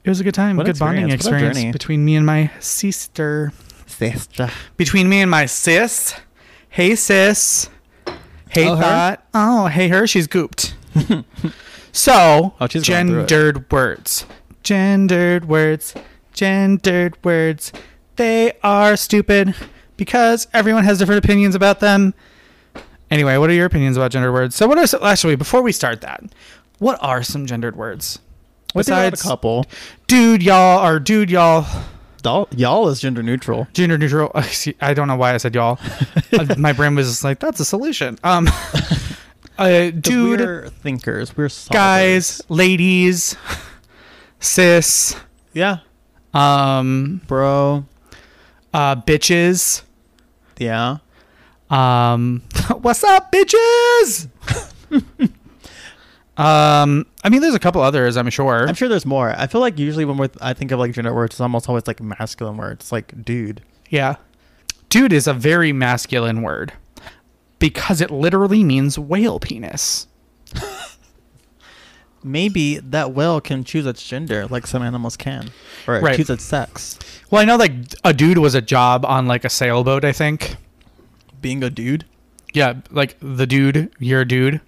It 0.03 0.09
was 0.09 0.19
a 0.19 0.24
good 0.24 0.33
time. 0.33 0.57
What 0.57 0.65
good 0.65 0.80
bonding 0.80 1.12
experience. 1.12 1.44
A 1.44 1.50
experience 1.50 1.74
between 1.74 2.03
me 2.06 2.15
and 2.15 2.25
my 2.25 2.50
sister. 2.59 3.51
Sister. 3.86 4.50
Between 4.77 5.07
me 5.07 5.21
and 5.21 5.30
my 5.30 5.45
sis. 5.45 6.15
Hey 6.69 6.95
sis. 6.95 7.69
Hey 8.50 8.68
Oh, 8.68 8.75
her? 8.77 9.18
Oh, 9.36 9.68
hey 9.68 9.89
her. 9.89 10.07
She's 10.07 10.27
gooped. 10.27 10.74
so 11.91 12.53
Oh, 12.59 12.68
she's 12.68 12.88
going 12.88 13.07
through 13.07 13.21
it. 13.21 13.27
gendered 13.27 13.71
words. 13.71 14.25
Gendered 14.63 15.45
words. 15.45 15.94
Gendered 16.33 17.18
words. 17.24 17.71
They 18.15 18.53
are 18.63 18.95
stupid 18.97 19.56
because 19.97 20.47
everyone 20.53 20.83
has 20.83 21.00
different 21.00 21.24
opinions 21.24 21.56
about 21.56 21.80
them. 21.80 22.13
Anyway, 23.12 23.38
what 23.38 23.50
are 23.50 23.53
your 23.53 23.65
opinions 23.65 23.97
about 23.97 24.12
gendered 24.12 24.33
words? 24.33 24.56
So, 24.56 24.68
what 24.68 24.77
are 24.77 24.86
some, 24.86 25.03
actually 25.03 25.36
before 25.36 25.62
we 25.62 25.71
start 25.71 26.01
that? 26.01 26.21
What 26.77 26.97
are 27.01 27.24
some 27.24 27.45
gendered 27.45 27.75
words? 27.75 28.19
We 28.75 28.83
did 28.83 28.94
have 28.94 29.12
Besides, 29.13 29.21
a 29.25 29.27
couple. 29.27 29.65
dude, 30.07 30.44
y'all, 30.44 30.86
or 30.86 31.00
dude, 31.00 31.31
y'all, 31.31 31.65
Y'all, 32.51 32.89
is 32.89 33.00
gender 33.00 33.24
neutral. 33.24 33.68
gender 33.74 33.97
neutral. 33.97 34.31
I 34.81 34.94
don't 34.94 35.07
know 35.07 35.15
why 35.15 35.33
I 35.33 35.38
said 35.38 35.56
y'all. 35.56 35.80
My 36.57 36.74
brain 36.74 36.94
was 36.94 37.07
just 37.07 37.24
like, 37.24 37.39
that's 37.39 37.59
a 37.62 37.65
solution. 37.65 38.19
Um, 38.24 38.47
uh, 39.59 39.91
dude, 39.91 40.39
we're 40.39 40.69
thinkers. 40.69 41.36
We're 41.36 41.48
solvers. 41.48 41.72
guys, 41.72 42.41
ladies, 42.50 43.36
cis, 44.39 45.15
Yeah, 45.53 45.79
um, 46.34 47.22
bro. 47.27 47.86
uh, 48.74 48.95
bitches. 48.95 49.84
Yeah. 50.57 50.98
Um, 51.69 52.41
what's 52.81 53.03
up, 53.03 53.31
bitches? 53.31 54.29
um, 56.38 57.05
I 57.24 57.29
mean, 57.29 57.41
there's 57.41 57.53
a 57.53 57.60
couple 57.60 57.81
others, 57.81 58.17
I'm 58.17 58.29
sure. 58.29 58.67
I'm 58.67 58.75
sure 58.75 58.88
there's 58.88 59.05
more. 59.05 59.31
I 59.38 59.48
feel 59.48 59.62
like 59.62 59.77
usually 59.77 60.05
when 60.05 60.17
we're, 60.17 60.29
I 60.41 60.53
think 60.53 60.72
of 60.72 60.79
like 60.79 60.93
gender 60.93 61.13
words, 61.13 61.36
it's 61.36 61.41
almost 61.41 61.67
always 61.69 61.86
like 61.86 62.01
masculine 62.01 62.57
words, 62.57 62.91
like 62.91 63.24
dude. 63.24 63.62
Yeah. 63.89 64.15
Dude 64.89 65.13
is 65.13 65.27
a 65.27 65.34
very 65.34 65.72
masculine 65.72 66.41
word 66.41 66.74
because 67.60 68.01
it 68.01 68.10
literally 68.12 68.63
means 68.63 68.98
whale 68.98 69.39
penis. 69.39 70.08
Maybe 72.24 72.80
that 72.80 73.13
whale 73.13 73.39
can 73.39 73.63
choose 73.63 73.86
its 73.86 74.06
gender, 74.06 74.46
like 74.48 74.68
some 74.68 74.84
animals 74.84 75.16
can, 75.16 75.51
or 75.88 76.01
Right. 76.01 76.18
choose 76.18 76.30
its 76.30 76.44
sex. 76.44 77.00
Well, 77.32 77.42
I 77.42 77.46
know 77.46 77.56
like 77.56 77.72
a 78.04 78.13
dude 78.13 78.39
was 78.39 78.56
a 78.56 78.62
job 78.62 79.06
on 79.06 79.25
like 79.28 79.46
a 79.46 79.50
sailboat, 79.50 80.04
I 80.04 80.12
think. 80.12 80.58
Being 81.39 81.63
a 81.63 81.70
dude. 81.70 82.04
Yeah, 82.54 82.74
like 82.92 83.16
the 83.22 83.48
dude, 83.48 83.94
you're 84.00 84.22
a 84.22 84.28
dude. 84.28 84.60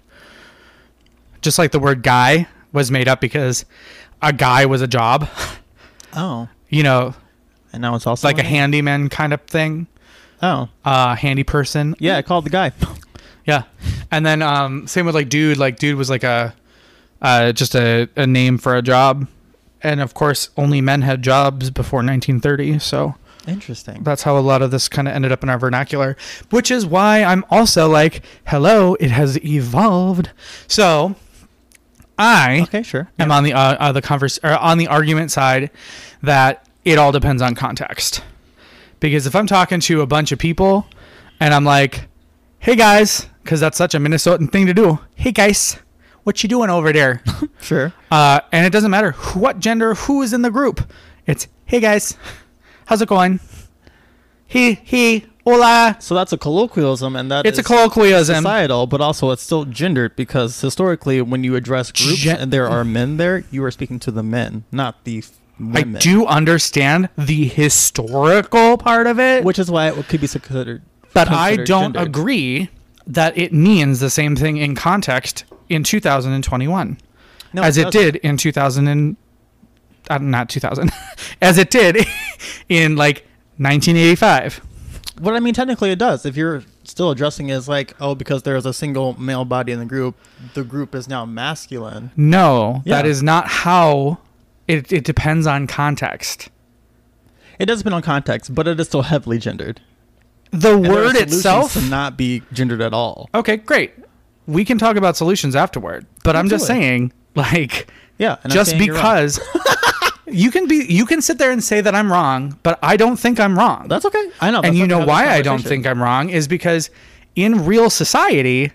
Just 1.42 1.58
like 1.58 1.72
the 1.72 1.78
word 1.78 2.02
guy 2.02 2.46
was 2.72 2.90
made 2.90 3.06
up 3.08 3.20
because 3.20 3.66
a 4.22 4.32
guy 4.32 4.64
was 4.64 4.80
a 4.80 4.86
job. 4.86 5.28
Oh, 6.14 6.48
You 6.70 6.82
know, 6.84 7.14
and 7.72 7.82
now 7.82 7.94
it's 7.96 8.06
also 8.06 8.26
like 8.26 8.38
a 8.38 8.42
handyman 8.42 9.08
kind 9.10 9.34
of 9.34 9.42
thing. 9.42 9.88
Oh, 10.42 10.68
Uh 10.84 11.14
handy 11.14 11.44
person. 11.44 11.94
yeah. 11.98 12.16
I 12.16 12.22
called 12.22 12.44
the 12.44 12.50
guy. 12.50 12.72
Yeah. 13.44 13.64
And 14.12 14.24
then 14.24 14.40
um 14.40 14.86
same 14.86 15.04
with 15.04 15.16
like 15.16 15.28
dude, 15.28 15.58
like 15.58 15.76
dude 15.76 15.96
was 15.96 16.08
like 16.08 16.22
a 16.22 16.54
uh 17.20 17.50
just 17.50 17.74
a, 17.74 18.08
a 18.14 18.24
name 18.24 18.56
for 18.56 18.76
a 18.76 18.82
job. 18.82 19.26
And 19.82 20.00
of 20.00 20.14
course 20.14 20.50
only 20.56 20.80
men 20.80 21.02
had 21.02 21.22
jobs 21.22 21.68
before 21.70 22.04
nineteen 22.04 22.38
thirty, 22.38 22.78
so 22.78 23.16
Interesting. 23.48 24.04
that's 24.04 24.22
how 24.22 24.38
a 24.38 24.40
lot 24.40 24.62
of 24.62 24.70
this 24.70 24.88
kind 24.88 25.08
of 25.08 25.14
ended 25.14 25.32
up 25.32 25.42
in 25.42 25.48
our 25.48 25.58
vernacular. 25.58 26.16
Which 26.50 26.70
is 26.70 26.86
why 26.86 27.24
I'm 27.24 27.44
also 27.50 27.88
like, 27.88 28.22
hello, 28.46 28.94
it 29.00 29.10
has 29.10 29.44
evolved. 29.44 30.30
So 30.68 31.16
I 32.16 32.60
Okay, 32.62 32.84
sure. 32.84 33.10
am 33.18 33.32
on 33.32 33.42
the 33.42 33.54
uh, 33.54 33.58
uh, 33.80 33.90
the 33.90 34.02
converse 34.02 34.38
or 34.44 34.52
on 34.56 34.78
the 34.78 34.86
argument 34.86 35.32
side 35.32 35.70
that 36.22 36.64
it 36.84 36.96
all 36.96 37.10
depends 37.10 37.42
on 37.42 37.56
context. 37.56 38.22
Because 39.02 39.26
if 39.26 39.34
I'm 39.34 39.46
talking 39.46 39.80
to 39.80 40.00
a 40.00 40.06
bunch 40.06 40.32
of 40.32 40.38
people 40.38 40.86
and 41.40 41.52
I'm 41.52 41.64
like, 41.64 42.08
"Hey 42.60 42.76
guys," 42.76 43.26
because 43.42 43.60
that's 43.60 43.76
such 43.76 43.94
a 43.94 43.98
Minnesotan 43.98 44.50
thing 44.50 44.66
to 44.66 44.72
do. 44.74 45.00
Hey 45.16 45.32
guys, 45.32 45.76
what 46.22 46.42
you 46.42 46.48
doing 46.48 46.70
over 46.70 46.92
there? 46.92 47.22
Sure. 47.60 47.92
uh, 48.10 48.40
and 48.50 48.66
it 48.66 48.70
doesn't 48.70 48.90
matter 48.90 49.12
who, 49.12 49.38
what 49.40 49.58
gender, 49.60 49.94
who 49.94 50.22
is 50.22 50.32
in 50.32 50.42
the 50.42 50.50
group. 50.50 50.80
It's 51.26 51.46
hey 51.64 51.80
guys, 51.80 52.16
how's 52.86 53.02
it 53.02 53.08
going? 53.08 53.38
He 54.46 54.74
he 54.74 55.26
hola. 55.44 55.96
So 56.00 56.14
that's 56.14 56.32
a 56.32 56.38
colloquialism, 56.38 57.16
and 57.16 57.30
that 57.30 57.46
It's 57.46 57.58
a 57.58 57.62
is 57.62 57.66
colloquialism. 57.66 58.36
societal, 58.36 58.86
but 58.86 59.00
also 59.00 59.30
it's 59.32 59.42
still 59.42 59.64
gendered 59.64 60.14
because 60.16 60.60
historically, 60.60 61.20
when 61.22 61.42
you 61.44 61.56
address 61.56 61.90
groups 61.90 62.18
Gen- 62.18 62.36
and 62.38 62.52
there 62.52 62.68
are 62.68 62.84
men 62.84 63.16
there, 63.16 63.44
you 63.50 63.64
are 63.64 63.70
speaking 63.70 63.98
to 64.00 64.10
the 64.10 64.22
men, 64.22 64.64
not 64.70 65.04
the 65.04 65.24
f- 65.54 65.60
I 65.60 65.80
women. 65.80 66.00
do 66.00 66.26
understand 66.26 67.08
the 67.16 67.46
historical 67.48 68.76
part 68.78 69.06
of 69.06 69.18
it, 69.20 69.44
which 69.44 69.58
is 69.58 69.70
why 69.70 69.88
it 69.88 70.08
could 70.08 70.20
be 70.20 70.28
considered. 70.28 70.82
but 71.14 71.28
I 71.30 71.56
don't 71.56 71.92
gendered. 71.94 72.02
agree 72.08 72.68
that 73.06 73.36
it 73.36 73.52
means 73.52 74.00
the 74.00 74.10
same 74.10 74.36
thing 74.36 74.56
in 74.56 74.74
context 74.74 75.44
in 75.68 75.82
2021 75.84 76.98
No, 77.52 77.62
as 77.62 77.76
it, 77.76 77.84
doesn't. 77.84 78.00
did 78.00 78.16
in 78.16 78.36
2000 78.36 78.86
and 78.88 79.16
uh, 80.10 80.18
not 80.18 80.48
2000 80.48 80.90
as 81.42 81.58
it 81.58 81.70
did 81.70 82.06
in 82.68 82.96
like 82.96 83.26
1985 83.58 84.60
What 85.20 85.34
I 85.34 85.40
mean, 85.40 85.54
technically, 85.54 85.90
it 85.90 85.98
does. 85.98 86.24
If 86.26 86.36
you're 86.36 86.62
still 86.84 87.10
addressing 87.10 87.48
it 87.48 87.52
as 87.54 87.68
like, 87.68 87.94
oh, 88.00 88.14
because 88.14 88.42
there 88.42 88.56
is 88.56 88.66
a 88.66 88.72
single 88.72 89.18
male 89.20 89.44
body 89.44 89.70
in 89.72 89.78
the 89.78 89.84
group, 89.84 90.16
the 90.54 90.64
group 90.64 90.94
is 90.94 91.08
now 91.08 91.24
masculine. 91.24 92.10
no 92.16 92.82
that 92.86 93.04
Yeah. 93.04 93.10
is 93.10 93.22
not 93.22 93.46
how 93.48 94.18
it, 94.68 94.92
it 94.92 95.04
depends 95.04 95.46
on 95.46 95.66
context 95.66 96.48
It 97.58 97.66
does 97.66 97.78
depend 97.78 97.94
on 97.96 98.02
context, 98.02 98.54
but 98.54 98.66
it 98.68 98.78
is 98.80 98.86
still 98.88 99.02
heavily 99.02 99.38
gendered. 99.38 99.80
the 100.50 100.74
And 100.76 100.88
word 100.88 101.16
itself 101.16 101.72
to 101.74 101.80
not 101.82 102.16
be 102.16 102.42
gendered 102.52 102.80
at 102.80 102.92
all. 102.92 103.28
okay 103.34 103.56
great 103.56 103.92
we 104.46 104.64
can 104.64 104.76
talk 104.78 104.96
about 104.96 105.16
solutions 105.16 105.54
afterward 105.56 106.06
but 106.24 106.34
i'm 106.36 106.48
just 106.48 106.64
Absolutely. 106.64 106.84
saying 106.88 107.12
like 107.34 107.86
Yeah, 108.18 108.36
and 108.44 108.52
just 108.52 108.70
saying 108.70 108.82
you're 108.82 108.94
wrong. 108.94 109.02
because 109.04 109.40
you 110.26 110.50
can 110.50 110.66
be 110.68 110.84
you 110.88 111.06
can 111.06 111.20
sit 111.22 111.38
there 111.38 111.50
and 111.50 111.62
say 111.64 111.80
that 111.80 111.94
I'm 111.94 112.10
wrong, 112.12 112.58
but 112.62 112.78
I 112.82 112.96
don't 112.96 113.16
think 113.18 113.38
I'm 113.40 113.58
wrong. 113.58 113.88
that's 113.88 114.04
okay. 114.04 114.30
I 114.40 114.50
know, 114.50 114.60
and 114.62 114.76
you 114.76 114.86
know 114.86 115.04
why 115.04 115.28
I 115.28 115.42
don't 115.42 115.62
think 115.62 115.86
I'm 115.86 116.00
wrong 116.02 116.28
is 116.30 116.46
because 116.48 116.90
in 117.34 117.64
real 117.66 117.88
society 117.90 118.70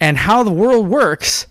and 0.00 0.16
how 0.16 0.42
the 0.42 0.50
world 0.50 0.88
works, 0.88 1.46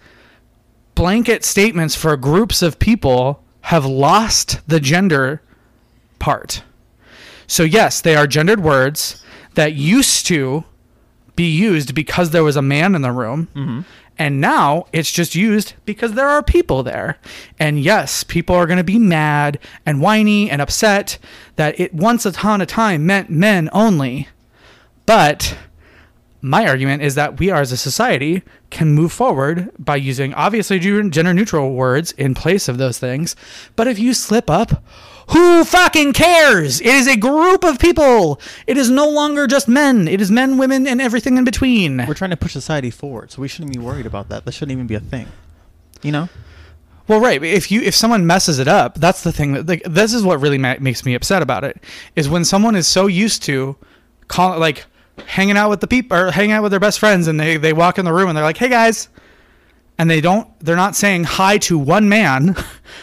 blanket 0.96 1.44
statements 1.46 1.96
for 1.96 2.16
groups 2.18 2.62
of 2.62 2.80
people 2.80 3.44
have 3.62 3.86
lost 3.86 4.62
the 4.68 4.80
gender 4.80 5.42
part. 6.20 6.64
So 7.48 7.64
yes, 7.64 8.02
they 8.02 8.16
are 8.16 8.28
gendered 8.28 8.62
words 8.62 9.24
that 9.56 9.74
used 9.74 10.26
to 10.28 10.64
be 11.36 11.50
used 11.50 11.96
because 11.96 12.32
there 12.32 12.44
was 12.44 12.56
a 12.56 12.62
man 12.62 12.96
in 12.96 13.02
the 13.02 13.12
room. 13.12 13.48
Mm-hmm. 13.56 13.82
And 14.18 14.42
now 14.42 14.86
it's 14.92 15.12
just 15.12 15.34
used 15.34 15.74
because 15.86 16.14
there 16.14 16.28
are 16.28 16.44
people 16.44 16.84
there. 16.84 17.18
And 17.58 17.80
yes, 17.80 18.26
people 18.26 18.54
are 18.54 18.68
going 18.68 18.78
to 18.78 18.84
be 18.84 19.00
mad 19.00 19.58
and 19.86 20.02
whiny 20.02 20.50
and 20.50 20.62
upset 20.62 21.18
that 21.56 21.80
it 21.80 21.94
once 21.94 22.26
upon 22.26 22.60
a 22.60 22.66
time 22.66 23.06
meant 23.06 23.30
men 23.30 23.70
only. 23.72 24.28
But 25.06 25.58
my 26.42 26.68
argument 26.68 27.02
is 27.02 27.16
that 27.16 27.40
we 27.40 27.50
are 27.50 27.62
as 27.62 27.72
a 27.72 27.78
society 27.78 28.44
can 28.70 28.94
move 28.94 29.12
forward 29.12 29.72
by 29.78 29.98
using 29.98 30.34
obviously 30.34 30.80
gender 30.80 31.34
neutral 31.34 31.74
words 31.74 32.14
in 32.14 32.34
place 32.34 32.68
of 32.68 32.78
those 32.78 32.98
things. 32.98 33.36
But 33.76 33.88
if 33.88 34.00
you 34.00 34.14
slip 34.14 34.50
up, 34.50 34.84
who 35.30 35.64
fucking 35.64 36.14
cares? 36.14 36.82
It 36.82 36.88
is 36.88 37.08
a 37.08 37.16
group 37.16 37.64
of 37.64 37.78
people. 37.78 38.40
It 38.68 38.78
is 38.78 38.90
no 38.90 39.08
longer 39.10 39.48
just 39.48 39.68
men. 39.68 40.08
It 40.08 40.22
is 40.22 40.32
men, 40.32 40.58
women, 40.58 40.88
and 40.88 41.02
everything 41.02 41.38
in 41.38 41.44
between. 41.44 42.06
We're 42.08 42.14
trying 42.14 42.32
to 42.32 42.38
push 42.38 42.54
society 42.54 42.90
forward, 42.90 43.32
so 43.32 43.42
we 43.42 43.48
shouldn't 43.48 43.74
be 43.74 43.80
worried 43.80 44.06
about 44.06 44.30
that. 44.30 44.46
That 44.46 44.54
shouldn't 44.54 44.72
even 44.72 44.88
be 44.88 44.96
a 44.96 45.00
thing. 45.00 45.28
You 46.02 46.14
know? 46.14 46.30
Well, 47.08 47.20
right. 47.20 47.44
If 47.44 47.72
you 47.72 47.82
if 47.82 47.96
someone 47.96 48.26
messes 48.28 48.60
it 48.60 48.68
up, 48.68 48.96
that's 48.96 49.24
the 49.24 49.32
thing. 49.32 49.54
That, 49.54 49.68
like, 49.68 49.84
this 49.84 50.14
is 50.14 50.24
what 50.24 50.40
really 50.40 50.58
ma- 50.58 50.78
makes 50.80 51.04
me 51.06 51.16
upset 51.16 51.42
about 51.42 51.64
it. 51.64 51.84
Is 52.16 52.30
when 52.30 52.46
someone 52.46 52.76
is 52.76 52.88
so 52.88 53.08
used 53.08 53.44
to 53.44 53.76
call 54.28 54.58
like 54.60 54.86
hanging 55.22 55.58
out 55.58 55.70
with 55.70 55.80
the 55.82 55.88
people 55.88 56.18
or 56.18 56.32
hanging 56.32 56.52
out 56.54 56.64
with 56.64 56.72
their 56.72 56.80
best 56.80 57.00
friends, 57.00 57.28
and 57.28 57.40
they 57.40 57.58
they 57.58 57.74
walk 57.74 57.98
in 57.98 58.06
the 58.06 58.14
room 58.14 58.30
and 58.30 58.38
they're 58.38 58.44
like, 58.44 58.58
"Hey 58.58 58.70
guys," 58.70 59.10
and 59.98 60.10
they 60.10 60.22
don't. 60.22 60.48
They're 60.60 60.76
not 60.76 60.96
saying 60.96 61.24
hi 61.26 61.58
to 61.60 61.78
one 61.78 62.10
man. 62.10 62.56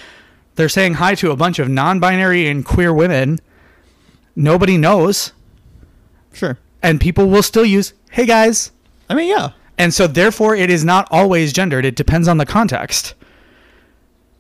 they're 0.57 0.69
saying 0.69 0.95
hi 0.95 1.15
to 1.17 1.31
a 1.31 1.37
bunch 1.37 1.59
of 1.59 1.69
non-binary 1.69 2.49
and 2.49 2.65
queer 2.65 2.93
women. 2.93 3.39
Nobody 4.35 4.77
knows, 4.77 5.33
Sure. 6.33 6.59
and 6.83 7.01
people 7.01 7.29
will 7.29 7.43
still 7.43 7.65
use 7.65 7.93
"Hey 8.11 8.27
guys." 8.27 8.71
I 9.09 9.15
mean, 9.15 9.29
yeah. 9.29 9.51
And 9.79 9.93
so, 9.93 10.07
therefore, 10.07 10.57
it 10.57 10.71
is 10.71 10.85
not 10.85 11.07
always 11.11 11.53
gendered. 11.53 11.85
It 11.85 11.97
depends 11.97 12.29
on 12.29 12.39
the 12.39 12.47
context. 12.47 13.15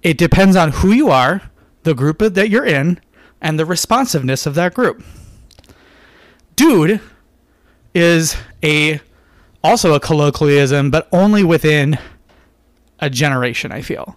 It 0.02 0.16
depends 0.16 0.56
on 0.56 0.71
who 0.73 0.92
you 0.92 1.11
are, 1.11 1.42
the 1.83 1.95
group 1.95 2.18
that 2.21 2.49
you're 2.49 2.64
in, 2.64 3.00
and 3.40 3.59
the 3.59 3.66
responsiveness 3.66 4.47
of 4.47 4.54
that 4.54 4.73
group. 4.73 5.04
Dude 6.56 7.00
is 7.97 8.37
a 8.62 9.00
also 9.65 9.95
a 9.95 10.00
colloquialism, 10.00 10.91
but 10.91 11.09
only 11.12 11.43
within 11.43 11.99
a 13.00 13.09
generation. 13.11 13.73
I 13.73 13.81
feel 13.81 14.17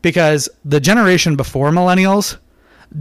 because 0.00 0.48
the 0.64 0.80
generation 0.80 1.36
before 1.36 1.70
millennials, 1.70 2.38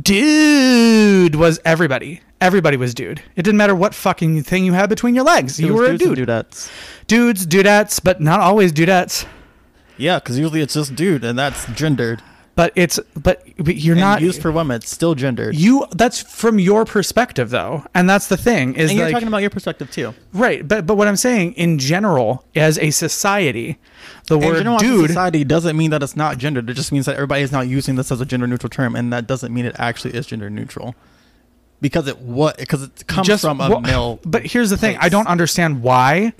dude 0.02 1.36
was 1.36 1.60
everybody. 1.66 2.22
Everybody 2.40 2.76
was 2.78 2.94
dude. 2.94 3.20
It 3.36 3.44
didn't 3.44 3.58
matter 3.58 3.76
what 3.76 3.94
fucking 3.94 4.44
thing 4.44 4.66
you 4.66 4.74
had 4.74 4.90
between 4.90 5.16
your 5.16 5.24
legs. 5.24 5.60
It 5.60 5.66
You 5.68 5.74
were 5.76 5.86
a 5.86 5.98
dude 5.98 6.18
Dudettes. 6.18 6.70
dudes, 7.08 7.46
dudettes, 7.46 8.04
but 8.04 8.20
not 8.20 8.40
always 8.40 8.74
dudettes. 8.74 9.26
Yeah, 9.98 10.18
because 10.20 10.40
usually 10.40 10.62
it's 10.62 10.74
just 10.74 10.96
dude, 10.96 11.24
and 11.24 11.38
that's 11.38 11.66
gendered. 11.68 12.22
But 12.62 12.74
it's 12.76 13.00
but, 13.20 13.44
but 13.58 13.76
you're 13.78 13.94
And 13.96 14.02
not 14.02 14.22
used 14.22 14.40
for 14.40 14.52
women. 14.52 14.76
It's 14.76 14.92
still 14.92 15.16
gendered. 15.16 15.56
you. 15.56 15.88
That's 15.96 16.22
from 16.22 16.60
your 16.60 16.86
perspective, 16.86 17.50
though, 17.50 17.84
and 17.96 18.08
that's 18.08 18.28
the 18.28 18.38
thing 18.38 18.76
is 18.76 18.92
and 18.92 19.00
you're 19.00 19.08
like 19.08 19.14
talking 19.14 19.28
about 19.30 19.40
your 19.40 19.50
perspective 19.50 19.90
too. 19.90 20.14
right. 20.32 20.68
But 20.68 20.86
but 20.86 20.94
what 20.96 21.08
I'm 21.08 21.16
saying 21.16 21.54
in 21.54 21.80
general, 21.80 22.46
as 22.56 22.78
a 22.78 22.92
society, 22.92 23.80
the 24.28 24.36
And 24.38 24.46
word 24.46 24.58
general 24.58 24.78
dude. 24.78 25.08
society 25.10 25.44
doesn't 25.44 25.76
mean 25.76 25.90
that 25.90 26.04
it's 26.04 26.16
not 26.16 26.38
gendered. 26.38 26.70
It 26.70 26.76
just 26.76 26.92
means 26.92 27.08
that 27.08 27.16
everybody 27.16 27.42
is 27.42 27.52
not 27.52 27.68
using 27.68 27.96
this 27.96 28.12
as 28.12 28.22
a 28.22 28.26
gender 28.28 28.46
neutral 28.46 28.70
term, 28.70 28.96
and 28.96 29.12
that 29.12 29.26
doesn't 29.26 29.52
mean 29.52 29.66
it 29.66 29.76
actually 29.80 30.14
is 30.14 30.28
gender 30.28 30.50
neutral. 30.52 30.94
Because 31.82 32.08
it 32.08 32.20
what 32.20 32.58
because 32.60 32.84
it 32.84 33.08
comes 33.08 33.26
just 33.28 33.42
from 33.44 33.60
a 33.60 33.70
wha- 33.72 33.80
male. 33.80 34.20
But 34.26 34.46
here's 34.46 34.70
the 34.70 34.78
thing: 34.78 34.98
I 35.02 35.10
don't 35.10 35.28
understand 35.28 35.82
why 35.82 36.34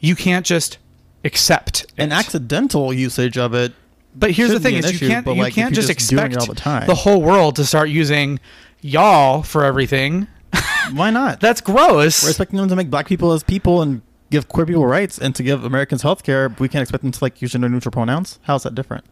you 0.00 0.16
can't 0.16 0.44
just 0.44 0.76
accept 1.24 1.86
An 1.96 2.12
it. 2.12 2.14
accidental 2.14 2.92
usage 2.92 3.38
of 3.38 3.54
it. 3.54 3.72
But 4.14 4.32
here's 4.32 4.50
the 4.50 4.60
thing: 4.60 4.74
is 4.74 4.84
issue, 4.86 5.06
you 5.06 5.10
can't 5.10 5.26
you 5.26 5.34
like, 5.34 5.54
can't 5.54 5.74
just 5.74 5.88
just 5.88 5.90
expect 5.90 6.36
all 6.36 6.46
the 6.46 6.54
time. 6.54 6.86
the 6.86 6.94
whole 6.94 7.22
world 7.22 7.56
to 7.56 7.64
start 7.64 7.88
using 7.88 8.40
y'all 8.80 9.42
for 9.42 9.64
everything. 9.64 10.26
Why 10.92 11.10
not? 11.10 11.40
That's 11.40 11.60
gross. 11.60 12.22
We're 12.22 12.30
expecting 12.30 12.58
them 12.58 12.68
to 12.68 12.76
make 12.76 12.90
black 12.90 13.06
people 13.06 13.32
as 13.32 13.42
people 13.42 13.80
and 13.82 14.02
give 14.30 14.48
queer 14.48 14.66
people 14.66 14.86
rights 14.86 15.18
and 15.18 15.34
to 15.36 15.42
give 15.42 15.64
Americans 15.64 16.02
health 16.02 16.22
care. 16.24 16.48
We 16.58 16.68
can't 16.68 16.82
expect 16.82 17.02
them 17.02 17.12
to 17.12 17.24
like 17.24 17.40
use 17.40 17.52
gender 17.52 17.68
neutral 17.68 17.92
pronouns. 17.92 18.38
How's 18.42 18.64
that 18.64 18.74
different? 18.74 19.04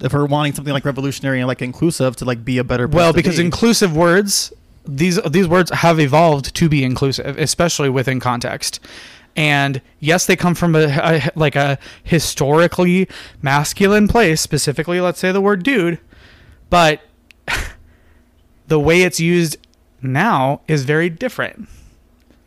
If 0.00 0.12
we're 0.14 0.26
wanting 0.26 0.54
something 0.54 0.72
like 0.72 0.84
revolutionary 0.84 1.40
and 1.40 1.48
like 1.48 1.60
inclusive 1.62 2.16
to 2.16 2.24
like 2.24 2.44
be 2.44 2.58
a 2.58 2.64
better 2.64 2.88
Well, 2.88 3.12
because 3.12 3.36
be. 3.36 3.44
inclusive 3.44 3.94
words, 3.96 4.52
these 4.86 5.20
these 5.22 5.46
words 5.46 5.70
have 5.70 6.00
evolved 6.00 6.54
to 6.56 6.68
be 6.68 6.84
inclusive, 6.84 7.38
especially 7.38 7.90
within 7.90 8.18
context. 8.18 8.80
And 9.36 9.80
yes, 10.00 10.26
they 10.26 10.36
come 10.36 10.54
from 10.54 10.74
a, 10.74 10.86
a 10.88 11.30
like 11.34 11.56
a 11.56 11.78
historically 12.02 13.08
masculine 13.42 14.08
place, 14.08 14.40
specifically, 14.40 15.00
let's 15.00 15.18
say 15.18 15.32
the 15.32 15.40
word 15.40 15.62
dude, 15.62 15.98
but 16.68 17.00
the 18.68 18.78
way 18.78 19.02
it's 19.02 19.20
used 19.20 19.56
now 20.02 20.60
is 20.68 20.84
very 20.84 21.08
different. 21.08 21.68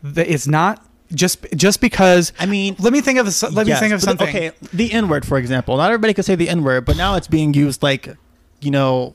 It's 0.02 0.46
not 0.46 0.84
just 1.12 1.46
just 1.56 1.80
because. 1.80 2.32
I 2.38 2.46
mean, 2.46 2.76
let 2.78 2.92
me 2.92 3.00
think 3.00 3.18
of 3.18 3.26
a- 3.26 3.46
let 3.50 3.66
Yes, 3.66 3.80
me 3.80 3.86
think 3.88 3.94
of 3.94 4.02
something. 4.02 4.28
Okay, 4.28 4.52
the 4.72 4.92
N 4.92 5.08
word, 5.08 5.24
for 5.26 5.38
example. 5.38 5.76
Not 5.76 5.86
everybody 5.90 6.12
could 6.14 6.24
say 6.24 6.34
the 6.34 6.48
N 6.48 6.62
word, 6.62 6.84
but 6.84 6.96
now 6.96 7.16
it's 7.16 7.28
being 7.28 7.54
used 7.54 7.82
like, 7.82 8.14
you 8.60 8.70
know, 8.70 9.14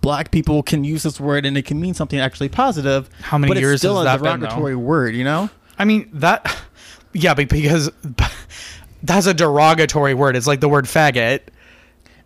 black 0.00 0.32
people 0.32 0.62
can 0.62 0.82
use 0.82 1.04
this 1.04 1.20
word 1.20 1.46
and 1.46 1.56
it 1.56 1.62
can 1.64 1.80
mean 1.80 1.94
something 1.94 2.18
actually 2.18 2.48
positive. 2.48 3.08
How 3.20 3.38
many 3.38 3.54
but 3.54 3.60
years 3.60 3.74
it's 3.74 3.80
still 3.82 3.96
has 3.96 4.02
a 4.02 4.04
that 4.18 4.22
been, 4.22 4.40
derogatory 4.40 4.74
word, 4.74 5.14
you 5.14 5.24
know? 5.24 5.48
I 5.82 5.84
mean 5.84 6.08
that, 6.14 6.56
yeah, 7.12 7.34
because 7.34 7.90
that's 9.02 9.26
a 9.26 9.34
derogatory 9.34 10.14
word. 10.14 10.36
It's 10.36 10.46
like 10.46 10.60
the 10.60 10.68
word 10.68 10.84
faggot. 10.84 11.40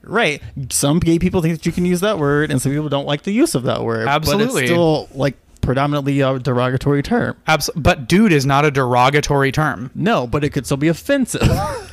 Right. 0.02 0.42
Some 0.68 1.00
gay 1.00 1.18
people 1.18 1.40
think 1.40 1.56
that 1.56 1.66
you 1.66 1.72
can 1.72 1.86
use 1.86 2.00
that 2.00 2.18
word, 2.18 2.50
and 2.50 2.60
some 2.60 2.70
people 2.70 2.90
don't 2.90 3.06
like 3.06 3.22
the 3.22 3.32
use 3.32 3.54
of 3.54 3.62
that 3.64 3.82
word. 3.82 4.04
But 4.04 4.14
Absolutely. 4.14 4.64
it's 4.64 4.70
still 4.70 5.08
like 5.14 5.36
predominantly 5.62 6.20
a 6.20 6.38
derogatory 6.38 7.02
term. 7.02 7.36
Abs- 7.46 7.70
but 7.74 8.06
dude 8.06 8.30
is 8.30 8.44
not 8.44 8.66
a 8.66 8.70
derogatory 8.70 9.50
term. 9.50 9.90
No, 9.94 10.26
but 10.26 10.44
it 10.44 10.50
could 10.50 10.66
still 10.66 10.76
be 10.76 10.88
offensive. 10.88 11.42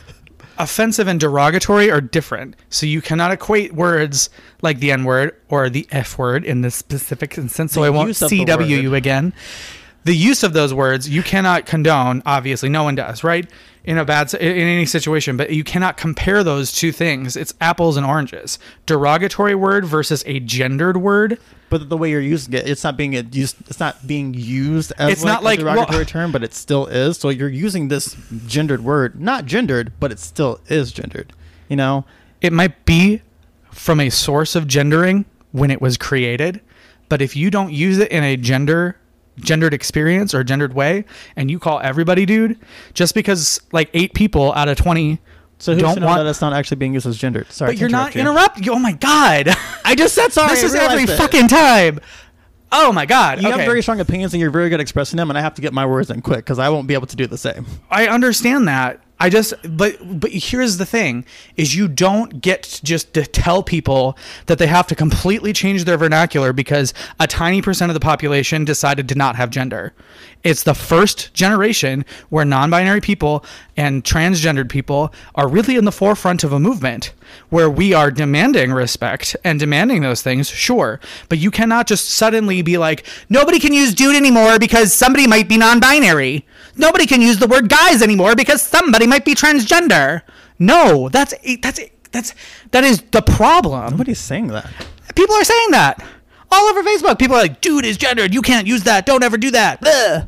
Offensive 0.60 1.08
and 1.08 1.20
derogatory 1.20 1.90
are 1.90 2.00
different. 2.00 2.56
So 2.70 2.86
you 2.86 3.02
cannot 3.02 3.32
equate 3.32 3.74
words 3.74 4.30
like 4.62 4.78
the 4.78 4.92
N 4.92 5.04
word 5.04 5.36
or 5.50 5.68
the 5.68 5.88
F 5.92 6.20
word 6.20 6.46
in 6.46 6.62
this 6.62 6.76
specific 6.76 7.36
instance. 7.40 7.74
So 7.74 7.82
The 7.82 7.88
I 7.88 7.90
won't 7.90 8.12
CW 8.12 8.84
you 8.84 8.94
again. 8.94 9.34
The 10.06 10.16
use 10.16 10.44
of 10.44 10.54
those 10.54 10.74
words 10.74 11.10
you 11.10 11.24
cannot 11.24 11.66
condone. 11.66 12.22
Obviously, 12.26 12.70
no 12.70 12.84
one 12.84 12.96
does, 12.96 13.24
right? 13.24 13.50
In 13.86 13.98
a 13.98 14.06
bad, 14.06 14.34
in 14.36 14.58
any 14.58 14.86
situation, 14.86 15.36
but 15.36 15.52
you 15.52 15.64
cannot 15.64 15.98
compare 15.98 16.44
those 16.44 16.72
two 16.72 16.92
things. 16.94 17.36
It's 17.36 17.54
apples 17.60 17.98
and 17.98 18.06
oranges. 18.06 18.58
Derogatory 18.86 19.56
word 19.56 19.86
versus 19.86 20.24
a 20.26 20.40
gendered 20.40 20.98
word. 20.98 21.38
But 21.70 21.90
the 21.90 21.98
way 21.98 22.12
you're 22.12 22.22
using 22.22 22.54
it, 22.54 22.70
it's 22.70 22.84
not 22.84 22.96
being 22.98 23.14
used. 23.34 23.58
It's 23.68 23.80
not 23.80 24.06
being 24.08 24.34
used 24.34 24.94
as 24.98 25.12
It's 25.12 25.24
not 25.24 25.44
like- 25.44 25.60
a 25.60 25.64
derogatory 25.64 25.98
well- 25.98 26.06
term, 26.06 26.32
but 26.32 26.44
it 26.44 26.54
still 26.54 26.86
is. 26.88 27.18
So 27.18 27.30
you're 27.30 27.50
using 27.50 27.88
this 27.90 28.16
gendered 28.48 28.84
word, 28.84 29.20
not 29.20 29.46
gendered, 29.46 29.92
but 30.00 30.12
it 30.12 30.20
still 30.20 30.60
is 30.70 30.92
gendered. 30.92 31.34
You 31.68 31.76
know, 31.76 32.06
It 32.42 32.52
might 32.54 32.84
be 32.86 33.22
from 33.72 34.00
a 34.02 34.10
source 34.10 34.54
of 34.56 34.68
gendering 34.68 35.24
when 35.54 35.72
it 35.72 35.82
was 35.82 35.96
created, 35.98 36.60
but 37.08 37.22
if 37.22 37.36
you 37.38 37.50
don't 37.50 37.72
use 37.72 37.98
it 38.00 38.12
in 38.12 38.22
a 38.24 38.36
gender 38.36 38.98
gendered 39.38 39.74
experience 39.74 40.34
or 40.34 40.44
gendered 40.44 40.74
way 40.74 41.06
and 41.36 41.50
you 41.50 41.60
call 41.60 41.80
everybody 41.80 42.26
dude 42.26 42.60
just 42.94 43.16
because 43.16 43.60
like 43.72 43.90
8 43.94 44.14
people 44.14 44.54
out 44.54 44.68
of 44.68 44.78
20 44.78 45.20
so 45.64 45.74
who's 45.74 45.82
don't 45.82 45.96
to 45.96 46.06
want 46.06 46.20
that 46.20 46.30
it's 46.30 46.42
not 46.42 46.52
actually 46.52 46.76
being 46.76 46.94
used 46.94 47.08
as 47.08 47.18
gendered? 47.18 47.50
Sorry, 47.50 47.72
but 47.72 47.80
you're 47.80 47.88
not 47.88 48.16
interrupt 48.18 48.58
you. 48.58 48.64
interrupting. 48.64 48.70
Oh 48.70 48.80
my 48.80 48.92
god. 48.92 49.48
I 49.86 49.96
just 49.96 50.14
said 50.14 50.34
sorry. 50.34 50.56
this 50.56 50.64
I 50.64 50.66
is 50.66 50.76
every 50.76 51.04
it. 51.04 51.18
fucking 51.18 51.48
time. 51.48 52.02
Oh 52.70 52.92
my 52.92 53.06
god. 53.06 53.42
You 53.42 53.48
okay. 53.48 53.60
have 53.60 53.66
very 53.66 53.82
strong 53.82 54.02
opinions 54.02 54.34
and 54.34 54.42
you're 54.42 54.52
very 54.52 54.68
good 54.68 54.76
at 54.76 54.82
expressing 54.82 55.16
them, 55.16 55.30
and 55.30 55.38
I 55.38 55.42
have 55.42 55.54
to 55.54 55.62
get 55.62 55.72
my 55.72 55.86
words 55.86 56.10
in 56.10 56.22
quick 56.22 56.40
because 56.40 56.60
I 56.60 56.68
won't 56.68 56.88
be 56.88 56.96
able 56.96 57.08
to 57.08 57.16
do 57.16 57.28
the 57.28 57.38
same. 57.38 57.66
I 57.90 58.08
understand 58.08 58.68
that. 58.68 59.00
I 59.24 59.30
just 59.30 59.54
but 59.78 59.96
but 60.20 60.32
here's 60.32 60.76
the 60.76 60.86
thing 60.86 61.24
is 61.56 61.74
you 61.74 61.88
don't 61.88 62.42
get 62.42 62.82
just 62.84 63.14
to 63.14 63.26
tell 63.26 63.64
people 63.64 64.18
that 64.48 64.58
they 64.58 64.68
have 64.68 64.86
to 64.88 64.96
completely 64.96 65.54
change 65.54 65.86
their 65.86 65.96
vernacular 65.96 66.52
because 66.52 66.94
a 67.22 67.26
tiny 67.26 67.62
percent 67.62 67.90
of 67.90 67.94
the 67.94 68.02
population 68.02 68.66
decided 68.66 69.08
to 69.08 69.16
not 69.16 69.38
have 69.38 69.50
gender. 69.50 69.94
It's 70.44 70.64
the 70.64 70.74
first 70.74 71.34
generation 71.34 72.04
where 72.28 72.44
non-binary 72.44 73.00
people 73.00 73.46
and 73.78 74.04
transgendered 74.04 74.70
people 74.70 75.14
are 75.36 75.48
really 75.48 75.78
in 75.78 75.86
the 75.86 75.92
forefront 75.94 76.44
of 76.44 76.52
a 76.52 76.60
movement 76.60 77.14
where 77.50 77.70
we 77.70 77.94
are 77.94 78.12
demanding 78.12 78.74
respect 78.74 79.38
and 79.46 79.58
demanding 79.58 80.02
those 80.02 80.22
things, 80.22 80.50
sure. 80.50 81.00
But 81.30 81.38
you 81.38 81.50
cannot 81.50 81.88
just 81.88 82.10
suddenly 82.10 82.62
be 82.62 82.78
like, 82.78 83.06
nobody 83.30 83.58
can 83.58 83.72
use 83.72 83.94
dude 83.94 84.18
anymore 84.18 84.60
because 84.60 84.92
somebody 84.92 85.28
might 85.28 85.48
be 85.48 85.58
non 85.58 85.80
binary. 85.80 86.46
Nobody 86.76 87.06
can 87.06 87.22
use 87.22 87.38
the 87.38 87.48
word 87.48 87.70
guys 87.70 88.02
anymore 88.02 88.36
because 88.36 88.62
somebody 88.62 89.08
might 89.08 89.26
be 89.26 89.36
transgender. 89.36 90.22
No, 90.60 91.10
that's 91.10 91.34
that's 91.62 91.80
that's 92.12 92.34
that 92.72 92.84
is 92.84 93.02
the 93.12 93.22
problem. 93.22 93.92
Nobody's 93.92 94.20
saying 94.20 94.48
that. 94.48 94.70
People 95.16 95.36
are 95.36 95.44
saying 95.44 95.72
that 95.72 96.04
all 96.52 96.68
over 96.68 96.84
Facebook. 96.84 97.20
People 97.20 97.36
are 97.36 97.42
like, 97.42 97.62
"Dude 97.62 97.86
is 97.86 97.98
gendered. 97.98 98.34
You 98.34 98.42
can't 98.42 98.68
use 98.68 98.84
that. 98.84 99.06
Don't 99.06 99.24
ever 99.24 99.38
do 99.38 99.52
that." 99.52 99.82
Blah. 99.82 100.24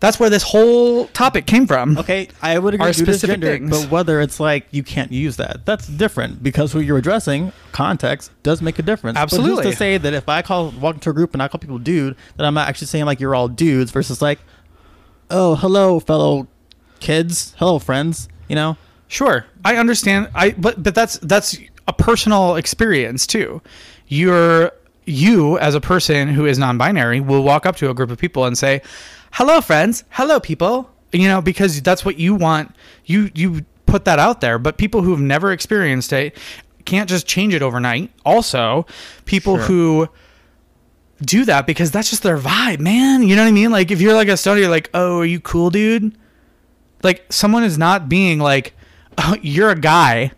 That's 0.00 0.18
where 0.18 0.30
this 0.30 0.42
whole 0.42 1.08
topic 1.08 1.44
came 1.44 1.66
from. 1.66 1.98
Okay, 1.98 2.28
I 2.40 2.58
would 2.58 2.72
agree 2.72 2.86
with 2.86 2.96
specific 2.96 3.34
gendered, 3.34 3.60
things. 3.60 3.70
but 3.70 3.90
whether 3.90 4.22
it's 4.22 4.40
like 4.40 4.66
you 4.70 4.82
can't 4.82 5.12
use 5.12 5.36
that, 5.36 5.66
that's 5.66 5.86
different 5.86 6.42
because 6.42 6.72
who 6.72 6.80
you're 6.80 6.96
addressing, 6.96 7.52
context 7.72 8.30
does 8.42 8.62
make 8.62 8.78
a 8.78 8.82
difference. 8.82 9.16
But 9.16 9.22
Absolutely. 9.22 9.64
who's 9.64 9.74
to 9.74 9.78
say 9.78 9.98
that 9.98 10.14
if 10.14 10.26
I 10.26 10.40
call 10.40 10.70
walk 10.70 10.94
into 10.94 11.10
a 11.10 11.12
group 11.12 11.34
and 11.34 11.42
I 11.42 11.48
call 11.48 11.58
people 11.58 11.78
dude, 11.78 12.16
that 12.38 12.46
I'm 12.46 12.54
not 12.54 12.66
actually 12.66 12.86
saying 12.86 13.04
like 13.04 13.20
you're 13.20 13.34
all 13.34 13.48
dudes 13.48 13.90
versus 13.90 14.22
like, 14.22 14.38
oh 15.30 15.54
hello 15.56 16.00
fellow 16.00 16.46
kids, 17.00 17.54
hello 17.58 17.78
friends, 17.78 18.28
you 18.48 18.54
know? 18.56 18.76
Sure, 19.08 19.46
I 19.64 19.76
understand. 19.76 20.28
I 20.34 20.50
but 20.52 20.82
but 20.82 20.94
that's 20.94 21.18
that's 21.18 21.58
a 21.88 21.92
personal 21.92 22.56
experience 22.56 23.26
too. 23.26 23.60
You're 24.06 24.72
you 25.06 25.58
as 25.58 25.74
a 25.74 25.80
person 25.80 26.28
who 26.28 26.46
is 26.46 26.58
non-binary 26.58 27.20
will 27.20 27.42
walk 27.42 27.66
up 27.66 27.74
to 27.76 27.90
a 27.90 27.94
group 27.94 28.10
of 28.10 28.18
people 28.18 28.44
and 28.44 28.56
say, 28.56 28.82
"Hello, 29.32 29.60
friends. 29.60 30.04
Hello, 30.10 30.38
people." 30.38 30.90
You 31.12 31.26
know, 31.26 31.40
because 31.40 31.82
that's 31.82 32.04
what 32.04 32.18
you 32.20 32.34
want. 32.36 32.76
You 33.04 33.30
you 33.34 33.64
put 33.86 34.04
that 34.04 34.20
out 34.20 34.40
there, 34.40 34.58
but 34.58 34.76
people 34.78 35.02
who've 35.02 35.20
never 35.20 35.50
experienced 35.50 36.12
it 36.12 36.36
can't 36.84 37.08
just 37.08 37.26
change 37.26 37.52
it 37.52 37.62
overnight. 37.62 38.12
Also, 38.24 38.86
people 39.24 39.56
Sure. 39.56 39.64
who 39.66 40.08
do 41.22 41.44
that 41.44 41.66
because 41.66 41.90
that's 41.90 42.10
just 42.10 42.22
their 42.22 42.38
vibe, 42.38 42.80
man. 42.80 43.22
You 43.22 43.36
know 43.36 43.42
what 43.42 43.48
I 43.48 43.52
mean? 43.52 43.70
Like 43.70 43.90
if 43.90 44.00
you're 44.00 44.14
like 44.14 44.28
a 44.28 44.36
stoner, 44.36 44.60
you're 44.60 44.70
like, 44.70 44.90
"Oh, 44.94 45.20
are 45.20 45.24
you 45.24 45.40
cool, 45.40 45.70
dude?" 45.70 46.16
Like 47.02 47.24
someone 47.30 47.64
is 47.64 47.78
not 47.78 48.08
being 48.08 48.38
like, 48.38 48.74
oh, 49.18 49.36
"You're 49.42 49.70
a 49.70 49.78
guy." 49.78 50.32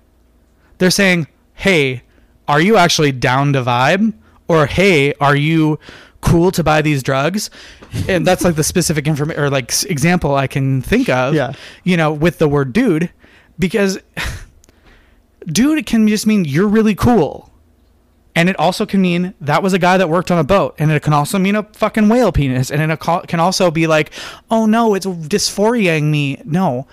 They're 0.79 0.90
saying, 0.90 1.29
"Hey, 1.55 2.03
are 2.49 2.61
you 2.61 2.77
actually 2.77 3.12
down 3.12 3.53
to 3.53 3.62
vibe?" 3.62 4.12
Or, 4.49 4.66
"Hey, 4.66 5.14
are 5.14 5.37
you 5.37 5.79
cool 6.21 6.51
to 6.53 6.64
buy 6.64 6.83
these 6.83 7.03
drugs?" 7.03 7.51
And 8.09 8.27
that's 8.27 8.42
like 8.42 8.57
the 8.57 8.64
specific 8.64 9.07
information 9.07 9.42
or 9.42 9.51
like 9.51 9.71
example 9.85 10.35
I 10.35 10.47
can 10.47 10.83
think 10.83 11.09
of. 11.09 11.35
Yeah. 11.35 11.53
You 11.85 11.97
know, 11.97 12.12
with 12.12 12.38
the 12.38 12.49
word 12.49 12.73
"dude," 12.73 13.11
because 13.59 13.99
dude 15.47 15.87
can 15.87 16.09
just 16.09 16.27
mean 16.27 16.45
you're 16.45 16.68
really 16.68 16.95
cool. 16.95 17.51
And 18.35 18.49
it 18.49 18.59
also 18.59 18.87
can 18.87 19.03
mean 19.03 19.35
that 19.40 19.62
was 19.62 19.73
a 19.75 19.79
guy 19.79 19.99
that 19.99 20.09
worked 20.09 20.31
on 20.31 20.38
a 20.38 20.45
boat. 20.45 20.75
And 20.79 20.90
it 20.90 21.03
can 21.03 21.12
also 21.12 21.38
mean 21.38 21.55
a 21.55 21.64
fucking 21.64 22.09
whale 22.09 22.33
penis. 22.33 22.71
And 22.71 22.90
it 22.90 23.01
can 23.01 23.40
also 23.40 23.71
be 23.71 23.87
like, 23.87 24.11
oh 24.51 24.64
no, 24.64 24.95
it's 24.95 25.05
dysphoriaing 25.05 26.05
me. 26.05 26.40
No, 26.45 26.87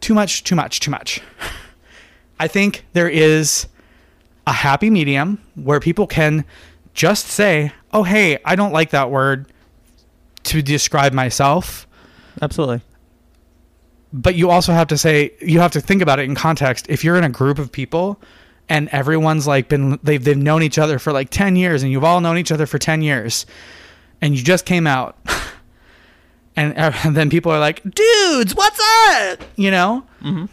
too 0.00 0.14
much, 0.14 0.42
too 0.44 0.54
much, 0.54 0.80
too 0.80 0.90
much. 0.90 1.20
I 2.40 2.48
think 2.48 2.84
there 2.92 3.08
is 3.08 3.66
a 4.46 4.52
happy 4.52 4.88
medium 4.88 5.40
where 5.54 5.80
people 5.80 6.06
can 6.06 6.44
just 6.94 7.26
say, 7.26 7.72
oh, 7.92 8.04
hey, 8.04 8.38
I 8.44 8.56
don't 8.56 8.72
like 8.72 8.90
that 8.90 9.10
word 9.10 9.52
to 10.46 10.62
describe 10.62 11.12
myself 11.12 11.86
Absolutely. 12.40 12.80
but 14.12 14.36
you 14.36 14.48
also 14.48 14.72
have 14.72 14.86
to 14.88 14.96
say 14.96 15.32
you 15.40 15.58
have 15.58 15.72
to 15.72 15.80
think 15.80 16.00
about 16.00 16.18
it 16.20 16.22
in 16.22 16.34
context 16.34 16.86
if 16.88 17.02
you're 17.02 17.16
in 17.16 17.24
a 17.24 17.28
group 17.28 17.58
of 17.58 17.72
people 17.72 18.20
and 18.68 18.88
everyone's 18.88 19.46
like 19.46 19.68
been 19.68 19.98
they've, 20.02 20.22
they've 20.22 20.36
known 20.36 20.62
each 20.62 20.78
other 20.78 20.98
for 20.98 21.12
like 21.12 21.30
10 21.30 21.56
years 21.56 21.82
and 21.82 21.92
you've 21.92 22.04
all 22.04 22.20
known 22.20 22.38
each 22.38 22.52
other 22.52 22.66
for 22.66 22.78
10 22.78 23.02
years 23.02 23.46
and 24.20 24.36
you 24.36 24.42
just 24.42 24.66
came 24.66 24.86
out. 24.86 25.16
And, 26.58 26.72
uh, 26.78 26.90
and 27.04 27.14
then 27.14 27.28
people 27.28 27.52
are 27.52 27.60
like 27.60 27.82
dudes 27.82 28.54
what's 28.54 28.80
up? 29.10 29.44
You 29.56 29.70
know? 29.70 30.06
Mm-hmm. 30.22 30.46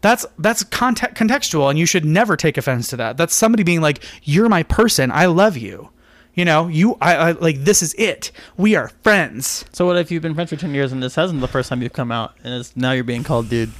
That's 0.00 0.26
that's 0.40 0.64
context 0.64 1.14
contextual 1.14 1.70
and 1.70 1.78
you 1.78 1.86
should 1.86 2.04
never 2.04 2.36
take 2.36 2.58
offense 2.58 2.88
to 2.88 2.96
that. 2.96 3.16
That's 3.16 3.32
somebody 3.32 3.62
being 3.62 3.80
like 3.80 4.02
you're 4.24 4.48
my 4.48 4.64
person. 4.64 5.12
I 5.12 5.26
love 5.26 5.56
you. 5.56 5.90
You 6.34 6.44
know? 6.44 6.66
You 6.66 6.98
I, 7.00 7.14
I 7.14 7.30
like 7.30 7.58
this 7.58 7.80
is 7.80 7.94
it. 7.94 8.32
We 8.56 8.74
are 8.74 8.88
friends. 9.04 9.64
So 9.72 9.86
what 9.86 9.96
if 9.98 10.10
you've 10.10 10.20
been 10.20 10.34
friends 10.34 10.50
for 10.50 10.56
ten 10.56 10.74
years 10.74 10.90
and 10.90 11.00
this 11.00 11.14
hasn't 11.14 11.40
the 11.40 11.46
first 11.46 11.68
time 11.68 11.80
you've 11.80 11.92
come 11.92 12.10
out 12.10 12.34
and 12.42 12.52
it's 12.52 12.76
now 12.76 12.90
you're 12.90 13.04
being 13.04 13.22
called 13.22 13.48
dude? 13.48 13.70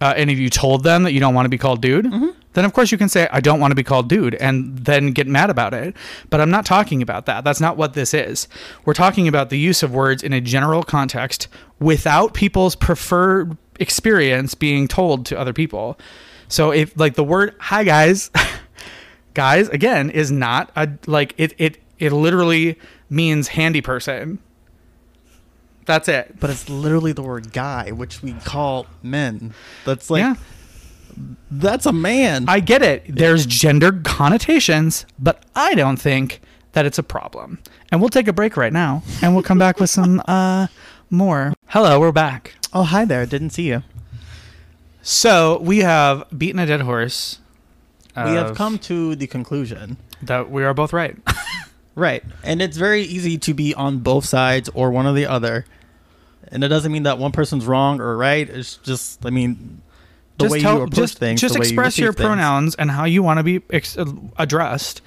uh, 0.00 0.14
and 0.16 0.30
if 0.30 0.38
you 0.38 0.48
told 0.48 0.84
them 0.84 1.02
that 1.02 1.12
you 1.12 1.20
don't 1.20 1.34
want 1.34 1.46
to 1.46 1.50
be 1.50 1.58
called 1.58 1.80
dude, 1.80 2.06
mm-hmm. 2.06 2.30
Then 2.58 2.64
of 2.64 2.72
course 2.72 2.92
you 2.92 2.98
can 2.98 3.08
say, 3.08 3.28
I 3.30 3.40
don't 3.40 3.60
want 3.60 3.70
to 3.70 3.76
be 3.76 3.84
called 3.84 4.08
dude, 4.08 4.34
and 4.34 4.76
then 4.78 5.12
get 5.12 5.26
mad 5.26 5.48
about 5.48 5.72
it. 5.72 5.96
But 6.28 6.40
I'm 6.40 6.50
not 6.50 6.66
talking 6.66 7.00
about 7.00 7.26
that. 7.26 7.44
That's 7.44 7.60
not 7.60 7.76
what 7.76 7.94
this 7.94 8.12
is. 8.12 8.48
We're 8.84 8.94
talking 8.94 9.28
about 9.28 9.50
the 9.50 9.58
use 9.58 9.82
of 9.82 9.92
words 9.92 10.22
in 10.22 10.32
a 10.32 10.40
general 10.40 10.82
context 10.82 11.48
without 11.78 12.34
people's 12.34 12.74
preferred 12.74 13.56
experience 13.78 14.54
being 14.54 14.88
told 14.88 15.24
to 15.26 15.38
other 15.38 15.52
people. 15.52 15.98
So 16.48 16.72
if 16.72 16.98
like 16.98 17.14
the 17.14 17.24
word 17.24 17.54
hi 17.58 17.84
guys, 17.84 18.30
guys 19.34 19.68
again 19.68 20.10
is 20.10 20.30
not 20.30 20.70
a 20.74 20.88
like 21.06 21.34
it 21.38 21.54
it 21.58 21.78
it 21.98 22.12
literally 22.12 22.78
means 23.08 23.48
handy 23.48 23.80
person. 23.80 24.40
That's 25.84 26.08
it. 26.08 26.36
But 26.38 26.50
it's 26.50 26.68
literally 26.68 27.12
the 27.12 27.22
word 27.22 27.52
guy, 27.52 27.92
which 27.92 28.22
we 28.22 28.34
call 28.34 28.86
men. 29.02 29.54
That's 29.86 30.10
like 30.10 30.20
yeah. 30.20 30.34
That's 31.50 31.86
a 31.86 31.92
man. 31.92 32.44
I 32.48 32.60
get 32.60 32.82
it. 32.82 33.04
There's 33.08 33.46
gender 33.46 33.92
connotations, 34.04 35.06
but 35.18 35.42
I 35.54 35.74
don't 35.74 35.96
think 35.96 36.40
that 36.72 36.86
it's 36.86 36.98
a 36.98 37.02
problem. 37.02 37.58
And 37.90 38.00
we'll 38.00 38.10
take 38.10 38.28
a 38.28 38.32
break 38.32 38.56
right 38.56 38.72
now, 38.72 39.02
and 39.22 39.34
we'll 39.34 39.42
come 39.42 39.58
back 39.58 39.80
with 39.80 39.90
some 39.90 40.22
uh 40.28 40.66
more. 41.10 41.54
Hello, 41.68 41.98
we're 42.00 42.12
back. 42.12 42.54
oh 42.72 42.82
hi 42.82 43.04
there, 43.04 43.24
didn't 43.26 43.50
see 43.50 43.68
you. 43.68 43.82
So 45.02 45.58
we 45.62 45.78
have 45.78 46.24
beaten 46.36 46.58
a 46.58 46.66
dead 46.66 46.82
horse. 46.82 47.38
we 48.16 48.32
have 48.32 48.54
come 48.56 48.78
to 48.80 49.14
the 49.16 49.26
conclusion. 49.26 49.96
that 50.22 50.50
we 50.50 50.64
are 50.64 50.74
both 50.74 50.92
right. 50.92 51.16
Right. 51.94 52.22
And 52.44 52.62
it's 52.62 52.76
very 52.76 53.02
easy 53.02 53.38
to 53.38 53.52
be 53.52 53.74
on 53.74 53.98
both 53.98 54.24
sides 54.24 54.68
or 54.72 54.92
one 54.92 55.06
or 55.06 55.14
the 55.14 55.26
other. 55.26 55.64
And 56.46 56.62
it 56.62 56.68
doesn't 56.68 56.92
mean 56.92 57.02
that 57.02 57.18
one 57.18 57.32
person's 57.32 57.66
wrong 57.66 58.00
or 58.00 58.16
right. 58.16 58.48
It's 58.48 58.76
just, 58.76 59.26
I 59.26 59.30
mean, 59.30 59.82
the 60.38 60.44
just 60.44 60.52
way 60.52 60.60
tell, 60.60 60.76
you 60.76 60.82
approach 60.82 60.94
just, 60.94 61.18
things. 61.18 61.40
just 61.40 61.54
way 61.54 61.58
you 61.58 61.62
express 61.62 61.98
your 61.98 62.12
things. 62.12 62.26
pronouns 62.26 62.74
and 62.76 62.90
how 62.90 63.04
you 63.04 63.22
want 63.22 63.38
to 63.38 63.42
be 63.42 63.60
ex- 63.70 63.98
uh, 63.98 64.06
addressed. 64.38 65.02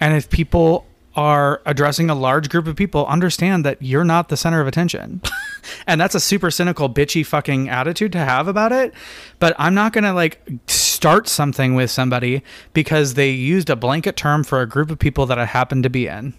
And 0.00 0.14
if 0.14 0.28
people 0.28 0.86
are 1.16 1.62
addressing 1.64 2.10
a 2.10 2.14
large 2.14 2.50
group 2.50 2.66
of 2.66 2.76
people, 2.76 3.06
understand 3.06 3.64
that 3.64 3.80
you're 3.80 4.04
not 4.04 4.28
the 4.28 4.36
center 4.36 4.60
of 4.60 4.66
attention. 4.66 5.22
and 5.86 5.98
that's 5.98 6.14
a 6.14 6.20
super 6.20 6.50
cynical, 6.50 6.90
bitchy 6.90 7.24
fucking 7.24 7.70
attitude 7.70 8.12
to 8.12 8.18
have 8.18 8.48
about 8.48 8.70
it. 8.70 8.92
But 9.38 9.56
I'm 9.58 9.74
not 9.74 9.94
going 9.94 10.04
to 10.04 10.12
like 10.12 10.46
start 10.66 11.26
something 11.26 11.74
with 11.74 11.90
somebody 11.90 12.42
because 12.74 13.14
they 13.14 13.30
used 13.30 13.70
a 13.70 13.76
blanket 13.76 14.16
term 14.16 14.44
for 14.44 14.60
a 14.60 14.66
group 14.66 14.90
of 14.90 14.98
people 14.98 15.24
that 15.26 15.38
I 15.38 15.46
happen 15.46 15.82
to 15.82 15.90
be 15.90 16.06
in. 16.06 16.34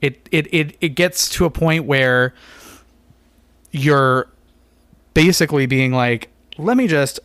It, 0.00 0.28
it, 0.32 0.52
it, 0.52 0.76
it 0.80 0.88
gets 0.90 1.28
to 1.30 1.44
a 1.44 1.50
point 1.50 1.84
where 1.84 2.34
you're 3.70 4.28
basically 5.14 5.66
being 5.66 5.92
like, 5.92 6.30
let 6.58 6.76
me 6.76 6.88
just 6.88 7.20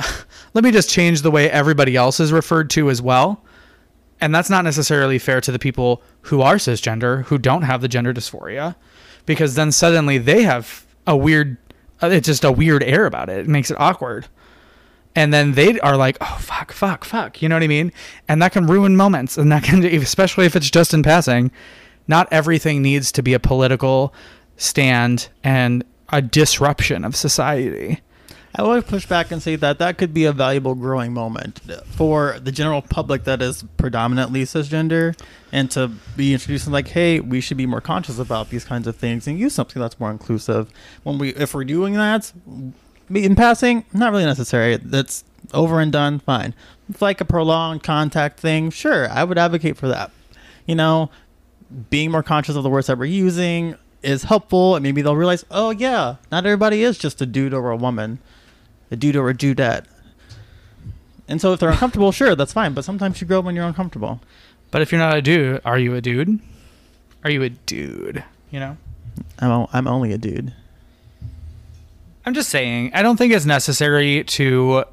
let 0.54 0.64
me 0.64 0.70
just 0.70 0.90
change 0.90 1.22
the 1.22 1.30
way 1.30 1.50
everybody 1.50 1.96
else 1.96 2.20
is 2.20 2.32
referred 2.32 2.70
to 2.70 2.90
as 2.90 3.00
well. 3.00 3.44
And 4.20 4.34
that's 4.34 4.50
not 4.50 4.64
necessarily 4.64 5.18
fair 5.18 5.40
to 5.40 5.52
the 5.52 5.58
people 5.58 6.02
who 6.22 6.42
are 6.42 6.56
cisgender, 6.56 7.24
who 7.24 7.38
don't 7.38 7.62
have 7.62 7.80
the 7.80 7.88
gender 7.88 8.12
dysphoria, 8.12 8.76
because 9.24 9.54
then 9.54 9.72
suddenly 9.72 10.18
they 10.18 10.42
have 10.42 10.86
a 11.06 11.16
weird, 11.16 11.56
uh, 12.02 12.08
it's 12.08 12.26
just 12.26 12.44
a 12.44 12.52
weird 12.52 12.82
air 12.82 13.06
about 13.06 13.30
it. 13.30 13.38
It 13.38 13.48
makes 13.48 13.70
it 13.70 13.80
awkward. 13.80 14.28
And 15.16 15.32
then 15.32 15.52
they 15.52 15.80
are 15.80 15.96
like, 15.96 16.18
oh, 16.20 16.38
fuck, 16.40 16.70
fuck, 16.70 17.04
fuck. 17.04 17.42
You 17.42 17.48
know 17.48 17.56
what 17.56 17.62
I 17.62 17.68
mean? 17.68 17.92
And 18.28 18.40
that 18.42 18.52
can 18.52 18.66
ruin 18.66 18.96
moments. 18.96 19.38
And 19.38 19.50
that 19.50 19.64
can, 19.64 19.84
especially 20.02 20.46
if 20.46 20.54
it's 20.54 20.70
just 20.70 20.94
in 20.94 21.02
passing, 21.02 21.50
not 22.06 22.28
everything 22.30 22.82
needs 22.82 23.10
to 23.12 23.22
be 23.22 23.32
a 23.32 23.40
political 23.40 24.14
stand 24.56 25.28
and 25.42 25.84
a 26.10 26.20
disruption 26.20 27.04
of 27.04 27.16
society. 27.16 28.00
I 28.52 28.62
always 28.62 28.84
push 28.84 29.06
back 29.06 29.30
and 29.30 29.40
say 29.40 29.54
that 29.56 29.78
that 29.78 29.96
could 29.96 30.12
be 30.12 30.24
a 30.24 30.32
valuable 30.32 30.74
growing 30.74 31.14
moment 31.14 31.60
for 31.86 32.38
the 32.42 32.50
general 32.50 32.82
public 32.82 33.24
that 33.24 33.40
is 33.40 33.64
predominantly 33.76 34.42
cisgender, 34.42 35.16
and 35.52 35.70
to 35.70 35.92
be 36.16 36.32
introducing 36.32 36.72
like, 36.72 36.88
hey, 36.88 37.20
we 37.20 37.40
should 37.40 37.56
be 37.56 37.66
more 37.66 37.80
conscious 37.80 38.18
about 38.18 38.50
these 38.50 38.64
kinds 38.64 38.88
of 38.88 38.96
things 38.96 39.28
and 39.28 39.38
use 39.38 39.54
something 39.54 39.80
that's 39.80 40.00
more 40.00 40.10
inclusive. 40.10 40.68
When 41.04 41.18
we, 41.18 41.30
if 41.30 41.54
we're 41.54 41.64
doing 41.64 41.94
that, 41.94 42.32
in 43.08 43.36
passing, 43.36 43.84
not 43.92 44.10
really 44.10 44.24
necessary. 44.24 44.76
That's 44.76 45.24
over 45.54 45.80
and 45.80 45.92
done. 45.92 46.18
Fine. 46.18 46.54
It's 46.88 47.02
like 47.02 47.20
a 47.20 47.24
prolonged 47.24 47.82
contact 47.82 48.40
thing. 48.40 48.70
Sure, 48.70 49.08
I 49.10 49.24
would 49.24 49.38
advocate 49.38 49.76
for 49.76 49.88
that. 49.88 50.10
You 50.66 50.74
know, 50.74 51.10
being 51.88 52.10
more 52.10 52.22
conscious 52.22 52.56
of 52.56 52.62
the 52.64 52.70
words 52.70 52.88
that 52.88 52.98
we're 52.98 53.04
using 53.06 53.76
is 54.02 54.24
helpful, 54.24 54.74
and 54.74 54.82
maybe 54.82 55.02
they'll 55.02 55.16
realize, 55.16 55.44
oh 55.50 55.70
yeah, 55.70 56.16
not 56.32 56.46
everybody 56.46 56.82
is 56.82 56.98
just 56.98 57.20
a 57.22 57.26
dude 57.26 57.54
or 57.54 57.70
a 57.70 57.76
woman 57.76 58.18
a 58.90 58.96
dude 58.96 59.16
or 59.16 59.28
a 59.30 59.34
dudette. 59.34 59.84
And 61.28 61.40
so 61.40 61.52
if 61.52 61.60
they're 61.60 61.70
uncomfortable, 61.70 62.10
sure, 62.12 62.34
that's 62.34 62.52
fine. 62.52 62.74
But 62.74 62.84
sometimes 62.84 63.20
you 63.20 63.26
grow 63.26 63.38
up 63.38 63.44
when 63.44 63.54
you're 63.54 63.66
uncomfortable. 63.66 64.20
But 64.70 64.82
if 64.82 64.90
you're 64.92 64.98
not 65.00 65.16
a 65.16 65.22
dude, 65.22 65.60
are 65.64 65.78
you 65.78 65.94
a 65.94 66.00
dude? 66.00 66.40
Are 67.24 67.30
you 67.30 67.42
a 67.42 67.50
dude? 67.50 68.24
You 68.50 68.60
know? 68.60 68.76
I'm, 69.38 69.50
o- 69.50 69.68
I'm 69.72 69.86
only 69.86 70.12
a 70.12 70.18
dude. 70.18 70.52
I'm 72.26 72.34
just 72.34 72.50
saying, 72.50 72.90
I 72.94 73.02
don't 73.02 73.16
think 73.16 73.32
it's 73.32 73.46
necessary 73.46 74.24
to 74.24 74.84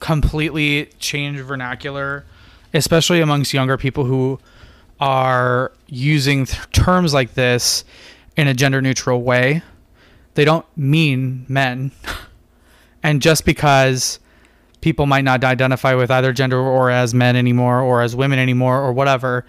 completely 0.00 0.86
change 0.98 1.40
vernacular, 1.40 2.24
especially 2.72 3.20
amongst 3.20 3.52
younger 3.52 3.76
people 3.76 4.04
who 4.04 4.38
are 5.00 5.72
using 5.88 6.46
th- 6.46 6.70
terms 6.70 7.12
like 7.12 7.34
this 7.34 7.84
in 8.36 8.48
a 8.48 8.54
gender 8.54 8.80
neutral 8.80 9.22
way. 9.22 9.62
They 10.34 10.44
don't 10.44 10.66
mean 10.76 11.44
men. 11.48 11.90
and 13.02 13.22
just 13.22 13.44
because 13.44 14.18
people 14.80 15.06
might 15.06 15.24
not 15.24 15.42
identify 15.44 15.94
with 15.94 16.10
either 16.10 16.32
gender 16.32 16.58
or 16.58 16.90
as 16.90 17.14
men 17.14 17.36
anymore 17.36 17.80
or 17.80 18.02
as 18.02 18.14
women 18.14 18.38
anymore 18.38 18.80
or 18.80 18.92
whatever 18.92 19.44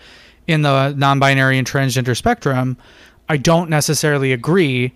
in 0.48 0.64
the 0.64 0.94
non-binary 0.94 1.58
and 1.58 1.68
transgender 1.68 2.18
spectrum, 2.18 2.78
I 3.28 3.38
don't 3.38 3.70
necessarily 3.70 4.34
agree 4.34 4.94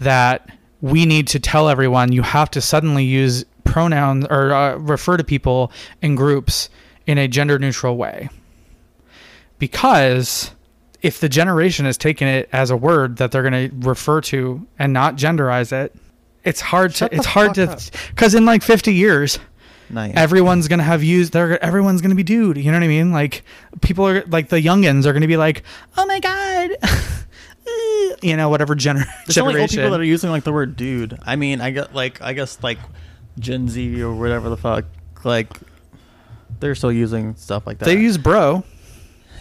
that 0.00 0.48
we 0.80 1.06
need 1.06 1.26
to 1.28 1.40
tell 1.40 1.68
everyone 1.68 2.12
you 2.12 2.22
have 2.22 2.50
to 2.52 2.60
suddenly 2.60 3.04
use 3.04 3.44
pronouns 3.64 4.26
or 4.30 4.52
uh, 4.52 4.76
refer 4.76 5.16
to 5.16 5.24
people 5.24 5.72
in 6.02 6.14
groups 6.14 6.68
in 7.06 7.18
a 7.18 7.28
gender 7.28 7.58
neutral 7.58 7.96
way. 7.96 8.28
Because 9.58 10.52
if 11.02 11.20
the 11.20 11.28
generation 11.28 11.86
has 11.86 11.96
taken 11.96 12.28
it 12.28 12.48
as 12.52 12.70
a 12.70 12.76
word 12.76 13.16
that 13.16 13.32
they're 13.32 13.48
going 13.48 13.70
to 13.70 13.88
refer 13.88 14.20
to 14.20 14.66
and 14.78 14.92
not 14.92 15.16
genderize 15.16 15.72
it, 15.72 15.94
it's 16.44 16.60
hard 16.60 16.94
Shut 16.94 17.10
to 17.10 17.16
it's 17.16 17.26
hard 17.26 17.54
to 17.54 17.78
because 18.10 18.34
in 18.34 18.44
like 18.44 18.62
50 18.62 18.94
years 18.94 19.38
Nice. 19.90 20.14
everyone's 20.16 20.68
gonna 20.68 20.82
have 20.82 21.02
used 21.02 21.32
they're 21.34 21.62
everyone's 21.62 22.00
gonna 22.00 22.14
be 22.14 22.22
dude 22.22 22.56
you 22.56 22.70
know 22.70 22.78
what 22.78 22.84
i 22.84 22.88
mean 22.88 23.12
like 23.12 23.42
people 23.82 24.06
are 24.08 24.22
like 24.26 24.48
the 24.48 24.56
youngins 24.60 25.04
are 25.04 25.12
gonna 25.12 25.26
be 25.26 25.36
like 25.36 25.62
oh 25.98 26.06
my 26.06 26.18
god 26.18 26.70
uh, 26.82 28.16
you 28.22 28.36
know 28.36 28.48
whatever 28.48 28.74
gener- 28.74 29.04
There's 29.26 29.38
only 29.38 29.60
old 29.60 29.70
people 29.70 29.90
that 29.90 30.00
are 30.00 30.04
using 30.04 30.30
like 30.30 30.44
the 30.44 30.52
word 30.52 30.76
dude. 30.76 31.18
I 31.22 31.36
mean, 31.36 31.60
I 31.60 31.70
get 31.70 31.94
like 31.94 32.20
I 32.20 32.32
guess 32.32 32.62
like 32.62 32.78
Gen 33.38 33.68
Z 33.68 34.02
or 34.02 34.14
whatever 34.14 34.48
the 34.48 34.56
fuck. 34.56 34.84
Like 35.24 35.48
they're 36.60 36.74
still 36.74 36.92
using 36.92 37.34
stuff 37.36 37.66
like 37.66 37.78
that. 37.78 37.84
they 37.84 37.98
use 37.98 38.18
bro 38.18 38.64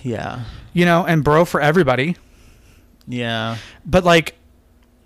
yeah, 0.03 0.43
you 0.73 0.85
know 0.85 1.05
and 1.05 1.23
bro 1.23 1.45
for 1.45 1.61
everybody 1.61 2.15
yeah. 3.07 3.57
but 3.85 4.03
like 4.03 4.35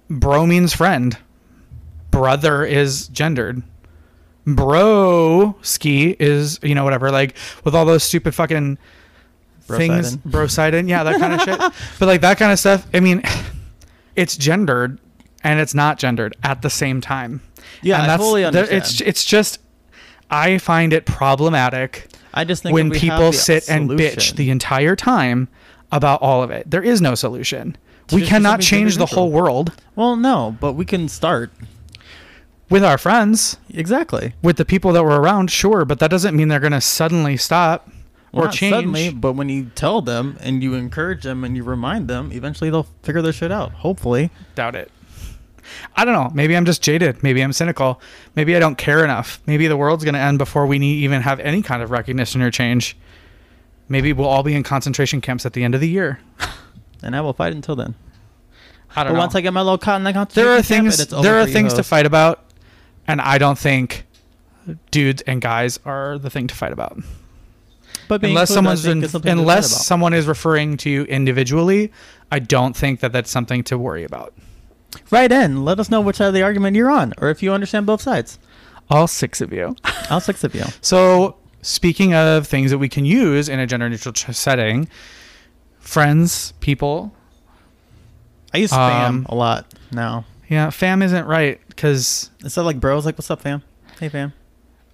bro 0.10 0.46
means 0.46 0.74
friend 0.74 1.18
brother 2.16 2.64
is 2.64 3.08
gendered. 3.10 3.62
Bro 4.48 5.56
ski 5.62 6.16
is 6.20 6.60
you 6.62 6.76
know 6.76 6.84
whatever 6.84 7.12
like 7.12 7.36
with 7.64 7.74
all 7.74 7.84
those 7.86 8.04
stupid 8.04 8.36
fucking 8.36 8.78
things 9.62 10.18
brosided 10.18 10.88
yeah 10.88 11.04
that 11.04 11.20
kind 11.20 11.34
of 11.34 11.42
shit. 11.42 11.60
But 12.00 12.06
like 12.06 12.22
that 12.22 12.38
kind 12.38 12.52
of 12.52 12.60
stuff 12.60 12.86
i 12.94 13.00
mean 13.00 13.24
it's 14.16 14.38
gendered 14.38 15.00
and 15.44 15.60
it's 15.60 15.74
not 15.74 15.98
gendered 15.98 16.36
at 16.44 16.62
the 16.62 16.70
same 16.70 17.02
time. 17.02 17.42
Yeah, 17.82 18.02
and 18.02 18.12
I 18.12 18.18
fully 18.18 18.46
understand. 18.46 18.82
it's 18.84 19.02
it's 19.02 19.26
just 19.26 19.60
i 20.30 20.58
find 20.60 20.94
it 20.94 21.06
problematic 21.06 22.08
I 22.34 22.44
just 22.44 22.64
think 22.64 22.74
when 22.74 22.88
if 22.88 23.02
we 23.02 23.08
have 23.08 23.18
people 23.18 23.34
sit 23.34 23.70
and 23.70 23.90
bitch 23.90 24.36
the 24.36 24.50
entire 24.52 24.96
time 24.96 25.48
about 25.92 26.22
all 26.22 26.44
of 26.44 26.52
it. 26.52 26.70
There 26.70 26.84
is 26.84 27.02
no 27.02 27.16
solution. 27.16 27.78
To 28.08 28.16
we 28.16 28.26
cannot 28.26 28.60
change 28.60 28.98
the 28.98 29.06
whole 29.06 29.32
world. 29.32 29.72
Well, 29.96 30.16
no, 30.16 30.56
but 30.60 30.74
we 30.74 30.84
can 30.86 31.08
start 31.08 31.52
with 32.70 32.84
our 32.84 32.98
friends. 32.98 33.58
Exactly. 33.70 34.34
with 34.42 34.58
the 34.58 34.66
people 34.66 34.92
that 34.94 35.04
were 35.04 35.20
around 35.22 35.52
sure 35.52 35.86
but 35.86 36.00
that 36.00 36.10
doesn't 36.10 36.36
mean 36.36 36.48
they're 36.48 36.60
going 36.60 36.72
to 36.72 36.82
suddenly 36.82 37.38
stop 37.38 37.90
Well, 38.32 38.44
or 38.44 38.46
not 38.48 38.54
change. 38.54 38.74
suddenly, 38.74 39.10
but 39.12 39.34
when 39.34 39.50
you 39.50 39.72
tell 39.76 40.02
them 40.02 40.38
and 40.42 40.62
you 40.64 40.74
encourage 40.74 41.24
them 41.24 41.44
and 41.44 41.56
you 41.56 41.64
remind 41.64 42.08
them, 42.08 42.32
eventually 42.32 42.70
they'll 42.70 42.88
figure 43.04 43.22
their 43.22 43.34
shit 43.34 43.52
out. 43.52 43.72
Hopefully. 43.74 44.30
doubt 44.56 44.76
it. 44.76 44.92
I 45.96 46.06
don't 46.06 46.14
know. 46.14 46.30
Maybe 46.34 46.56
i'm 46.56 46.66
just 46.66 46.82
jaded. 46.84 47.24
Maybe 47.24 47.42
i'm 47.42 47.52
cynical. 47.54 48.00
Maybe 48.36 48.56
i 48.56 48.60
don't 48.60 48.78
care 48.78 49.04
enough. 49.04 49.40
Maybe 49.48 49.68
the 49.68 49.78
world's 49.78 50.04
going 50.04 50.14
to 50.14 50.20
end 50.20 50.38
before 50.38 50.66
we 50.68 50.78
need, 50.80 51.04
even 51.04 51.22
have 51.22 51.40
any 51.40 51.62
kind 51.62 51.82
of 51.82 51.90
recognition 51.92 52.42
or 52.42 52.52
change. 52.52 52.96
Maybe 53.90 54.14
we'll 54.14 54.28
all 54.28 54.44
be 54.44 54.56
in 54.56 54.64
concentration 54.64 55.22
camps 55.22 55.46
at 55.46 55.54
the 55.54 55.64
end 55.64 55.76
of 55.76 55.82
the 55.82 55.90
year. 55.90 56.20
And 57.04 57.16
I 57.16 57.22
will 57.22 57.34
fight 57.34 57.54
until 57.54 57.76
then. 57.76 57.94
i 58.96 59.04
don't 59.04 59.12
But 59.12 59.14
know. 59.14 59.20
Once 59.20 59.36
I 59.36 59.42
get 59.42 59.54
my 59.54 59.62
little 59.62 59.78
cotton, 59.78 60.04
that 60.04 60.30
there 60.32 60.50
are 60.52 60.62
things 60.62 61.00
and 61.00 61.04
it's 61.06 61.14
over 61.14 61.22
there 61.24 61.40
are 61.40 61.46
things 61.46 61.74
to 61.76 61.84
fight 61.84 62.06
about 62.06 62.44
and 63.08 63.22
i 63.22 63.38
don't 63.38 63.58
think 63.60 64.06
dudes 64.92 65.22
and 65.28 65.42
guys 65.42 65.80
are 65.86 66.18
the 66.18 66.30
thing 66.30 66.48
to 66.48 66.56
fight 66.56 66.72
about 66.72 66.98
But 68.08 68.24
unless 68.24 68.50
someone's 68.54 68.86
in, 68.86 69.04
is 69.04 69.12
something 69.12 69.30
to 69.30 69.36
fight 69.36 69.40
unless 69.42 69.86
someone 69.86 70.14
is 70.14 70.26
referring 70.28 70.78
to 70.78 70.90
you 70.90 71.04
individually 71.04 71.92
i 72.32 72.40
don't 72.40 72.76
think 72.76 73.00
that 73.02 73.12
that's 73.12 73.30
something 73.30 73.64
to 73.66 73.78
worry 73.78 74.04
about 74.04 74.34
write 75.12 75.32
in, 75.32 75.66
let 75.66 75.80
us 75.80 75.90
know 75.90 76.00
which 76.02 76.16
side 76.16 76.28
of 76.30 76.34
the 76.34 76.42
argument 76.42 76.76
you're 76.78 76.90
on, 76.90 77.14
or 77.20 77.30
if 77.30 77.44
you 77.44 77.52
understand 77.52 77.86
both 77.86 78.02
sides. 78.02 78.40
all 78.90 79.08
six 79.08 79.42
of 79.42 79.52
you 79.52 79.76
All 80.10 80.20
six 80.22 80.44
of 80.44 80.54
you. 80.56 80.64
So, 80.82 81.36
speaking 81.64 82.14
of 82.14 82.48
things 82.48 82.70
that 82.72 82.78
we 82.78 82.88
can 82.88 83.06
use 83.06 83.50
in 83.50 83.60
a 83.60 83.66
gender 83.68 83.90
neutral 83.90 84.14
setting, 84.16 84.88
friends, 85.80 86.54
people. 86.60 87.12
I 88.54 88.60
use 88.60 88.72
Um, 88.72 89.26
a 89.28 89.36
lot 89.36 89.66
now. 89.92 90.26
Yeah, 90.50 90.70
fam 90.70 91.02
isn't 91.02 91.26
right 91.26 91.60
because 91.68 92.30
Instead 92.44 92.62
of 92.62 92.68
like 92.68 92.80
bros, 92.80 93.06
like 93.06 93.18
what's 93.18 93.32
up, 93.32 93.42
fam? 93.42 93.64
Hey, 94.00 94.10
fam. 94.10 94.34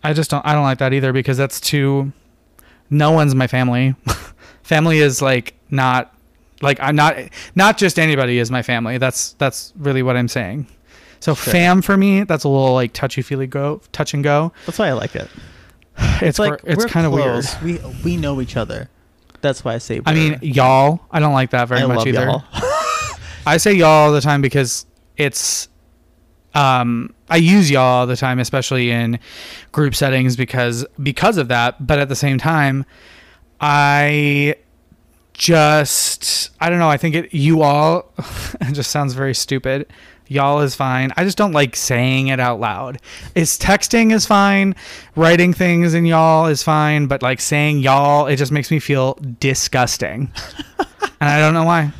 I 0.04 0.14
just 0.14 0.32
don't. 0.32 0.46
I 0.46 0.54
don't 0.54 0.64
like 0.64 0.80
that 0.80 0.94
either 0.94 1.14
because 1.14 1.38
that's 1.38 1.60
too. 1.60 2.12
No 2.90 3.12
one's 3.12 3.36
my 3.36 3.48
family. 3.48 3.96
family 4.64 5.00
is 5.00 5.22
like 5.22 5.54
not, 5.70 6.14
like 6.62 6.80
I'm 6.82 6.96
not. 6.96 7.16
Not 7.56 7.78
just 7.78 8.00
anybody 8.00 8.38
is 8.38 8.50
my 8.52 8.62
family. 8.62 8.98
That's 8.98 9.34
that's 9.34 9.74
really 9.78 10.04
what 10.04 10.18
I'm 10.18 10.28
saying. 10.28 10.68
So 11.20 11.36
Sure. 11.36 11.54
fam 11.54 11.82
for 11.84 11.96
me, 11.98 12.24
that's 12.24 12.44
a 12.46 12.50
little 12.50 12.74
like 12.74 12.94
touchy 12.94 13.22
feely 13.22 13.46
go, 13.48 13.82
touch 13.92 14.14
and 14.14 14.24
go. 14.24 14.54
That's 14.66 14.80
why 14.80 14.88
I 14.88 14.94
like 14.94 15.16
it. 15.16 15.30
It's 16.22 16.40
like 16.40 16.62
it's 16.64 16.86
kind 16.86 17.06
of 17.06 17.12
weird. 17.14 17.46
We 17.64 17.80
we 18.04 18.18
know 18.18 18.42
each 18.42 18.56
other. 18.58 18.90
That's 19.42 19.64
why 19.64 19.74
I 19.74 19.78
say. 19.80 20.02
I 20.06 20.14
mean, 20.14 20.40
y'all. 20.42 21.02
I 21.12 21.20
don't 21.20 21.34
like 21.34 21.50
that 21.52 21.68
very 21.68 21.82
I 21.82 21.86
much 21.88 22.08
either. 22.08 22.44
I 23.46 23.58
say 23.58 23.74
y'all 23.74 23.88
all 23.88 24.12
the 24.12 24.22
time 24.22 24.42
because 24.42 24.86
it's 25.22 25.70
um 26.54 27.14
I 27.30 27.38
use 27.38 27.72
y'all 27.72 27.82
all 27.82 28.08
the 28.08 28.18
time 28.18 28.40
especially 28.40 28.92
in 28.92 29.20
group 29.72 29.96
settings 29.96 30.36
because 30.36 30.86
because 31.02 31.38
of 31.38 31.48
that. 31.48 31.86
But 31.86 32.00
at 32.00 32.10
the 32.10 32.16
same 32.16 32.38
time 32.38 32.86
I 33.60 34.56
just 35.34 36.50
I 36.60 36.70
don't 36.70 36.80
know 36.80 36.90
I 36.90 36.98
think 36.98 37.16
it 37.16 37.34
you 37.34 37.62
all 37.62 38.12
it 38.62 38.74
just 38.74 38.92
sounds 38.92 39.14
very 39.14 39.36
stupid. 39.36 39.92
Y'all 40.28 40.62
is 40.62 40.76
fine. 40.76 41.12
I 41.18 41.26
just 41.26 41.38
don't 41.38 41.52
like 41.52 41.76
saying 41.76 42.30
it 42.30 42.40
out 42.40 42.60
loud. 42.60 43.02
Is 43.36 43.60
texting 43.60 44.14
is 44.14 44.26
fine. 44.26 44.76
Writing 45.18 45.54
things 45.54 45.94
in 45.94 46.06
y'all 46.06 46.46
is 46.48 46.64
fine. 46.64 47.08
But 47.08 47.22
like 47.22 47.42
saying 47.42 47.80
y'all 47.80 48.28
it 48.28 48.38
just 48.38 48.52
makes 48.52 48.72
me 48.72 48.80
feel 48.80 49.18
disgusting. 49.40 50.32
And 51.20 51.30
I 51.30 51.40
don't 51.40 51.54
know 51.54 51.64
why 51.64 51.94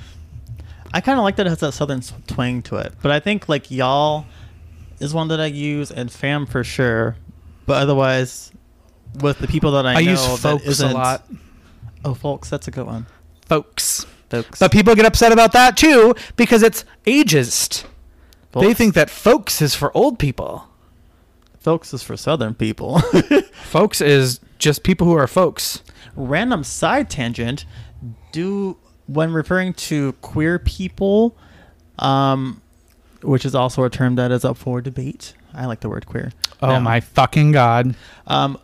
I 0.94 1.02
kind 1.02 1.18
of 1.18 1.24
like 1.24 1.38
that 1.38 1.46
it 1.46 1.50
has 1.50 1.60
that 1.60 1.74
southern 1.74 2.02
twang 2.28 2.62
to 2.64 2.78
it. 2.78 2.94
But 3.02 3.12
I 3.12 3.20
think 3.20 3.48
like 3.48 3.72
y'all 3.72 4.26
is 5.00 5.14
one 5.14 5.30
that 5.30 5.40
I 5.40 5.48
use 5.48 5.92
and 5.92 6.12
fam 6.12 6.46
for 6.46 6.64
sure. 6.64 7.16
But 7.66 7.82
otherwise, 7.82 8.52
with 9.20 9.40
the 9.40 9.48
people 9.48 9.72
that 9.72 9.86
I, 9.86 9.94
I, 9.94 10.02
know, 10.04 10.12
use 10.12 10.40
folks 10.40 10.80
a 10.80 10.90
lot. 10.90 11.26
Oh, 12.04 12.14
folks, 12.14 12.50
that's 12.50 12.68
a 12.68 12.72
good 12.72 12.86
one. 12.86 13.06
Folks. 13.46 14.06
Folks. 14.30 14.60
But 14.60 14.72
people 14.72 14.96
get 14.96 15.06
upset 15.06 15.32
about 15.32 15.52
that 15.54 15.76
too 15.76 16.16
because 16.38 16.64
it's 16.64 16.86
ageist. 17.06 17.86
They 18.54 18.74
think 18.74 18.96
that 18.96 19.10
folks 19.10 19.62
is 19.62 19.76
for 19.76 19.96
old 19.96 20.20
people. 20.20 20.68
folks 21.60 21.94
is 21.94 22.04
for 22.04 22.18
southern 22.18 22.54
people. 22.54 23.00
Folks 23.54 24.02
is 24.02 24.42
just 24.58 24.84
people 24.84 25.08
who 25.08 25.14
are 25.14 25.28
folks. 25.28 25.82
Random 26.16 26.64
side 26.66 27.10
tangent. 27.10 27.66
Do 28.34 28.78
when 29.14 29.32
referring 29.34 29.74
to 29.74 30.14
queer 30.22 30.60
people, 30.60 31.36
um, 32.00 32.62
which 33.22 33.46
is 33.46 33.54
also 33.56 33.84
a 33.84 33.90
term 33.90 34.16
that 34.16 34.32
is 34.32 34.44
up 34.46 34.58
for 34.58 34.82
debate. 34.82 35.34
I 35.54 35.66
like 35.66 35.82
the 35.82 35.90
word 35.90 36.06
queer. 36.06 36.32
Oh 36.62 36.68
Now, 36.68 36.80
my 36.80 37.00
fucking 37.00 37.52
god. 37.52 37.96
Um, 38.28 38.58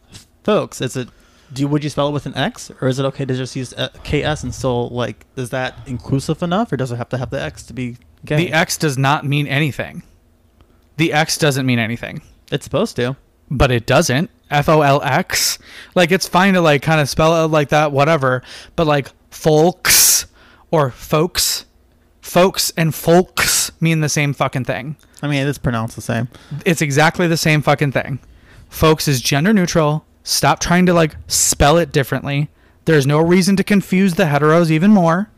folks, 0.44 0.82
is 0.82 0.96
it? 0.96 1.10
Do 1.54 1.68
would 1.68 1.84
you 1.84 1.90
spell 1.90 2.10
it 2.10 2.12
with 2.12 2.26
an 2.26 2.36
X, 2.36 2.72
or 2.82 2.88
is 2.88 3.00
it 3.00 3.06
okay 3.06 3.24
to 3.26 3.34
just 3.36 3.56
use 3.56 3.74
uh, 3.74 3.88
KS 4.04 4.44
and 4.44 4.54
still 4.54 4.90
like? 4.90 5.26
Is 5.36 5.50
that 5.52 5.76
inclusive 5.86 6.44
enough, 6.44 6.72
or 6.72 6.78
does 6.78 6.92
it 6.92 6.98
have 6.98 7.10
to 7.10 7.18
have 7.18 7.30
the 7.30 7.42
X 7.42 7.64
to 7.64 7.74
be 7.74 7.98
gay? 8.26 8.36
The 8.38 8.54
X 8.54 8.78
does 8.78 8.98
not 8.98 9.26
mean 9.26 9.48
anything. 9.48 10.04
The 10.98 11.14
X 11.14 11.38
doesn't 11.38 11.66
mean 11.66 11.80
anything. 11.80 12.22
it's 12.52 12.64
supposed 12.66 12.96
to. 12.98 13.16
but 13.50 13.72
it 13.72 13.86
doesn't. 13.86 14.30
F 14.50 14.68
O 14.70 14.82
L 14.82 15.02
X. 15.04 15.58
Like 15.96 16.12
it's 16.12 16.28
fine 16.28 16.54
to 16.56 16.62
like 16.62 16.82
kind 16.82 17.00
of 17.02 17.10
spell 17.10 17.46
it 17.46 17.48
like 17.50 17.70
that, 17.70 17.92
whatever. 17.92 18.44
But 18.76 18.88
like 18.88 19.10
folks 19.30 20.26
or 20.72 20.90
folks, 20.92 21.66
folks 22.22 22.72
and 22.78 22.94
folks 22.94 23.72
mean 23.82 24.02
the 24.02 24.10
same 24.10 24.34
fucking 24.34 24.66
thing. 24.66 24.96
I 25.22 25.28
mean, 25.28 25.48
it's 25.48 25.58
pronounced 25.58 25.96
the 25.96 26.02
same. 26.02 26.28
It's 26.66 26.82
exactly 26.82 27.28
the 27.28 27.38
same 27.38 27.62
fucking 27.62 27.92
thing. 27.92 28.20
Folks 28.70 29.08
is 29.08 29.22
gender 29.22 29.54
neutral. 29.54 30.06
Stop 30.24 30.60
trying 30.60 30.86
to 30.88 30.94
like 30.94 31.16
spell 31.28 31.78
it 31.78 31.92
differently. 31.92 32.50
There's 32.86 33.08
no 33.08 33.20
reason 33.20 33.56
to 33.58 33.64
confuse 33.64 34.16
the 34.16 34.24
heteros 34.26 34.70
even 34.70 34.92
more. 34.92 35.30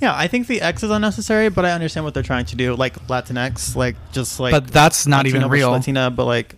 Yeah, 0.00 0.14
I 0.16 0.26
think 0.26 0.48
the 0.48 0.60
X 0.60 0.82
is 0.82 0.90
unnecessary, 0.90 1.48
but 1.48 1.64
I 1.64 1.70
understand 1.70 2.04
what 2.04 2.14
they're 2.14 2.22
trying 2.22 2.46
to 2.46 2.56
do, 2.56 2.74
like 2.74 2.94
Latinx, 3.06 3.76
like 3.76 3.96
just 4.12 4.40
like. 4.40 4.50
but 4.52 4.66
that's 4.68 5.06
not 5.06 5.24
Latino 5.24 5.38
even 5.38 5.50
real. 5.50 5.70
Latina, 5.70 6.10
but 6.10 6.24
like, 6.24 6.56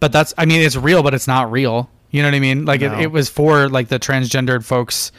But 0.00 0.12
that's 0.12 0.32
I 0.38 0.44
mean 0.46 0.60
it's 0.60 0.76
real, 0.76 1.02
but 1.02 1.14
it's 1.14 1.26
not 1.26 1.50
real. 1.50 1.90
You 2.10 2.22
know 2.22 2.28
what 2.28 2.34
I 2.34 2.40
mean? 2.40 2.64
Like 2.64 2.80
No. 2.82 2.92
it, 2.94 3.00
it 3.04 3.12
was 3.12 3.28
for 3.28 3.68
like 3.68 3.88
the 3.88 3.98
transgendered 3.98 4.64
folks. 4.64 5.10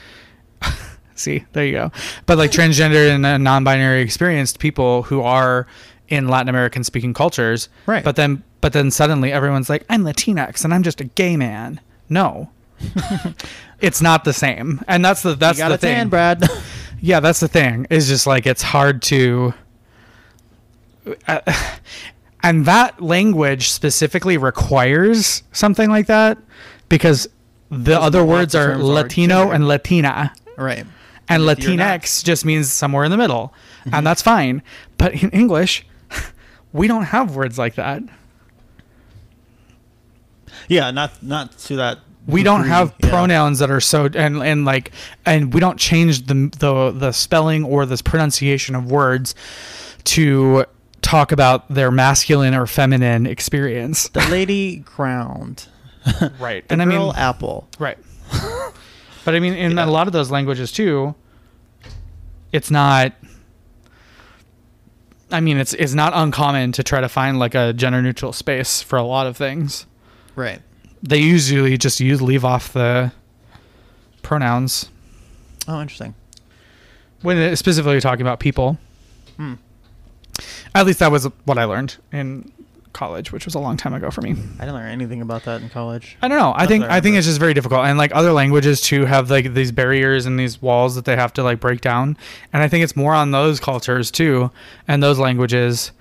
See, 1.16 1.46
there 1.54 1.66
you 1.66 1.74
go. 1.74 1.92
But 2.26 2.38
like 2.38 2.52
transgender 2.52 3.14
and 3.14 3.26
uh, 3.26 3.38
non-binary 3.38 4.02
experienced 4.02 4.60
people 4.60 5.04
who 5.04 5.22
are 5.22 5.68
in 6.10 6.28
Latin 6.28 6.50
American 6.50 6.84
speaking 6.84 7.14
cultures. 7.14 7.70
Right. 7.86 8.04
But 8.04 8.16
then 8.16 8.44
but 8.62 8.74
then 8.74 8.92
suddenly 8.92 9.32
everyone's 9.32 9.70
like, 9.70 9.86
I'm 9.90 10.04
Latinx 10.04 10.64
and 10.64 10.74
I'm 10.74 10.84
just 10.84 11.02
a 11.02 11.06
gay 11.06 11.36
man. 11.36 11.82
No. 12.10 12.50
it's 13.82 14.02
not 14.02 14.24
the 14.24 14.34
same. 14.34 14.82
And 14.88 15.04
that's 15.04 15.22
the 15.22 15.36
that's 15.36 15.60
the 15.60 15.66
a 15.66 15.78
tan, 15.78 15.78
thing. 15.78 16.10
Brad. 16.10 16.44
Yeah, 17.06 17.20
that's 17.20 17.42
the 17.42 17.50
thing. 17.50 17.86
Is 17.90 18.08
just 18.08 18.26
like 18.26 18.48
it's 18.48 18.62
hard 18.62 19.02
to 19.02 19.54
uh, 21.28 21.42
and 22.44 22.66
that 22.66 23.02
language 23.02 23.70
specifically 23.70 24.38
requires 24.38 25.44
something 25.52 25.90
like 25.90 26.08
that 26.08 26.38
because 26.88 27.28
the 27.70 28.00
other 28.00 28.24
words 28.24 28.56
are 28.56 28.78
Latino 28.78 29.52
and 29.52 29.68
Latina. 29.68 30.34
right. 30.58 30.86
And 31.30 31.44
If 31.44 31.60
you're 31.64 31.76
not- 31.76 31.84
Mm-hmm. 32.02 32.04
Latinx 32.04 32.24
just 32.24 32.46
means 32.46 32.72
somewhere 32.72 33.04
in 33.06 33.12
the 33.12 33.18
middle. 33.18 33.54
And 33.92 34.06
that's 34.06 34.22
fine. 34.22 34.62
But 34.98 35.22
in 35.22 35.30
English, 35.32 35.86
we 36.74 36.88
don't 36.88 37.04
have 37.06 37.36
words 37.36 37.58
like 37.58 37.76
that. 37.76 38.02
Yeah, 40.68 40.92
not 40.92 41.22
not 41.22 41.58
to 41.60 41.76
that. 41.78 42.00
we 42.28 42.44
don't 42.44 42.66
have 42.66 42.94
yeah. 43.04 43.10
pronouns 43.10 43.60
that 43.60 43.70
are 43.70 43.82
so 43.82 44.06
and 44.06 44.38
and 44.42 44.64
like 44.66 44.92
and 45.26 45.54
we 45.54 45.60
don't 45.60 45.78
change 45.78 46.28
the 46.28 46.50
the 46.60 46.92
the 46.92 47.12
spelling 47.12 47.64
or 47.66 47.86
the 47.86 48.02
pronunciation 48.04 48.76
of 48.76 48.90
words 48.90 49.36
to 50.06 50.66
talk 51.02 51.32
about 51.34 51.68
their 51.70 51.92
masculine 51.92 52.54
or 52.54 52.66
feminine 52.66 53.26
experience. 53.26 54.08
The 54.10 54.26
lady 54.30 54.78
ground. 54.78 55.68
Right. 56.40 56.68
The 56.68 56.74
and 56.74 56.82
I 56.82 56.86
mean 56.86 57.14
apple. 57.16 57.68
right. 57.80 57.98
but 59.26 59.36
I 59.36 59.40
mean 59.40 59.54
in 59.54 59.78
Yeah. 59.78 59.86
a 59.86 59.88
lot 59.88 60.08
of 60.08 60.14
those 60.14 60.30
languages 60.32 60.72
too 60.72 61.16
it's 62.52 62.70
not 62.72 63.14
I 65.32 65.40
mean 65.40 65.58
it's 65.58 65.74
it's 65.74 65.94
not 65.94 66.14
uncommon 66.16 66.72
to 66.74 66.84
try 66.84 67.02
to 67.02 67.10
find 67.10 67.40
like 67.40 67.56
a 67.56 67.74
gender 67.74 68.02
neutral 68.02 68.34
space 68.34 68.82
for 68.82 68.98
a 68.98 69.04
lot 69.04 69.26
of 69.28 69.36
things. 69.36 69.86
Right. 70.36 70.62
They 71.02 71.18
usually 71.18 71.78
just 71.78 72.00
use 72.00 72.22
leave 72.22 72.46
off 72.46 72.72
the 72.74 73.12
pronouns. 74.22 74.90
Oh, 75.68 75.82
interesting. 75.82 76.14
when 77.22 77.56
specifically 77.56 78.00
talking 78.02 78.22
about 78.22 78.40
people. 78.40 78.78
Hmm. 79.38 79.54
At 80.76 80.86
least 80.86 81.00
that 81.00 81.12
was 81.12 81.26
what 81.46 81.58
I 81.58 81.64
learned 81.66 81.98
in 82.12 82.52
college, 82.94 83.32
which 83.32 83.46
was 83.46 83.56
a 83.56 83.60
long 83.60 83.76
time 83.76 83.94
ago 83.94 84.10
for 84.12 84.22
me. 84.22 84.32
I 84.32 84.66
didn't 84.66 84.76
learn 84.76 84.90
anything 84.90 85.22
about 85.22 85.44
that 85.46 85.62
in 85.62 85.70
college. 85.70 86.18
I 86.22 86.28
don't 86.28 86.38
know. 86.38 86.54
I 86.56 86.66
think 86.66 86.86
I 86.86 87.02
think 87.02 87.18
it's 87.18 87.28
just 87.28 87.40
very 87.40 87.54
difficult, 87.54 87.86
and 87.86 87.98
like 87.98 88.16
other 88.16 88.32
languages 88.32 88.82
too 88.82 89.06
have 89.06 89.30
like 89.30 89.54
these 89.54 89.72
barriers 89.72 90.26
and 90.26 90.40
these 90.40 90.62
walls 90.62 90.96
that 90.96 91.06
they 91.06 91.16
have 91.16 91.34
to 91.34 91.44
like 91.44 91.60
break 91.60 91.82
down. 91.82 92.18
And 92.54 92.64
I 92.64 92.68
think 92.68 92.84
it's 92.84 92.96
more 92.96 93.14
on 93.14 93.32
those 93.32 93.60
cultures 93.60 94.12
too, 94.12 94.52
and 94.88 95.02
those 95.04 95.20
languages 95.20 95.92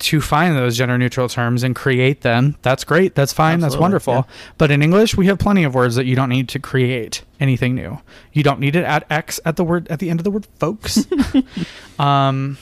to 0.00 0.20
find 0.20 0.56
those 0.56 0.78
gender 0.78 0.96
neutral 0.96 1.28
terms 1.28 1.62
and 1.62 1.76
create 1.76 2.22
them. 2.22 2.56
That's 2.62 2.84
great. 2.84 3.14
That's 3.14 3.34
fine. 3.34 3.60
That's 3.60 3.76
wonderful. 3.76 4.14
yeah. 4.14 4.22
But 4.56 4.70
in 4.70 4.82
English, 4.82 5.14
we 5.14 5.26
have 5.26 5.38
plenty 5.38 5.62
of 5.62 5.74
words 5.74 5.94
that 5.96 6.06
you 6.06 6.16
don't 6.16 6.30
need 6.30 6.48
to 6.50 6.58
create 6.58 7.22
anything 7.38 7.74
new. 7.74 7.98
You 8.32 8.42
don't 8.42 8.60
need 8.60 8.72
to 8.72 8.86
add 8.86 9.04
X 9.10 9.40
at 9.44 9.56
the 9.56 9.64
word 9.64 9.88
at 9.88 9.98
the 9.98 10.08
end 10.08 10.18
of 10.18 10.24
the 10.24 10.30
word, 10.30 10.46
folks. 10.58 11.06
um. 11.98 12.56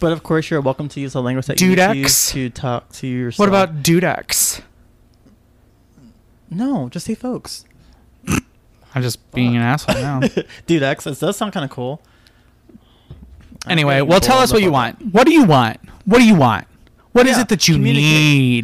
But 0.00 0.12
of 0.12 0.22
course, 0.22 0.48
you're 0.50 0.60
welcome 0.60 0.88
to 0.90 1.00
use 1.00 1.12
the 1.14 1.22
language 1.22 1.46
that 1.46 1.60
you 1.60 1.70
need 1.70 1.76
to 1.76 1.96
use 1.96 2.30
to 2.30 2.50
talk 2.50 2.90
to 2.92 3.06
yourself. 3.06 3.38
What 3.40 3.48
about 3.48 3.82
Dudex? 3.82 4.62
No, 6.50 6.88
just 6.88 7.06
say 7.06 7.14
folks. 7.14 7.64
I'm 8.94 9.02
just 9.02 9.30
being 9.32 9.56
an 9.56 9.62
asshole 9.62 9.96
now. 9.96 10.20
Dudex. 10.66 11.10
It 11.10 11.18
does 11.20 11.36
sound 11.36 11.52
kind 11.52 11.64
of 11.64 11.70
cool. 11.70 12.00
Anyway, 13.66 13.94
getting 13.96 14.08
well, 14.08 14.20
tell 14.20 14.38
us 14.38 14.52
what 14.52 14.62
you 14.62 14.70
want. 14.72 15.00
What 15.12 15.26
do 15.26 15.32
you 15.32 15.44
want? 15.44 15.78
What 16.04 16.18
do 16.18 16.24
you 16.24 16.34
want? 16.36 16.66
What 17.12 17.26
is 17.26 17.36
Yeah, 17.36 17.42
it 17.42 17.48
that 17.48 17.68
you 17.68 17.74
communicate. 17.74 18.04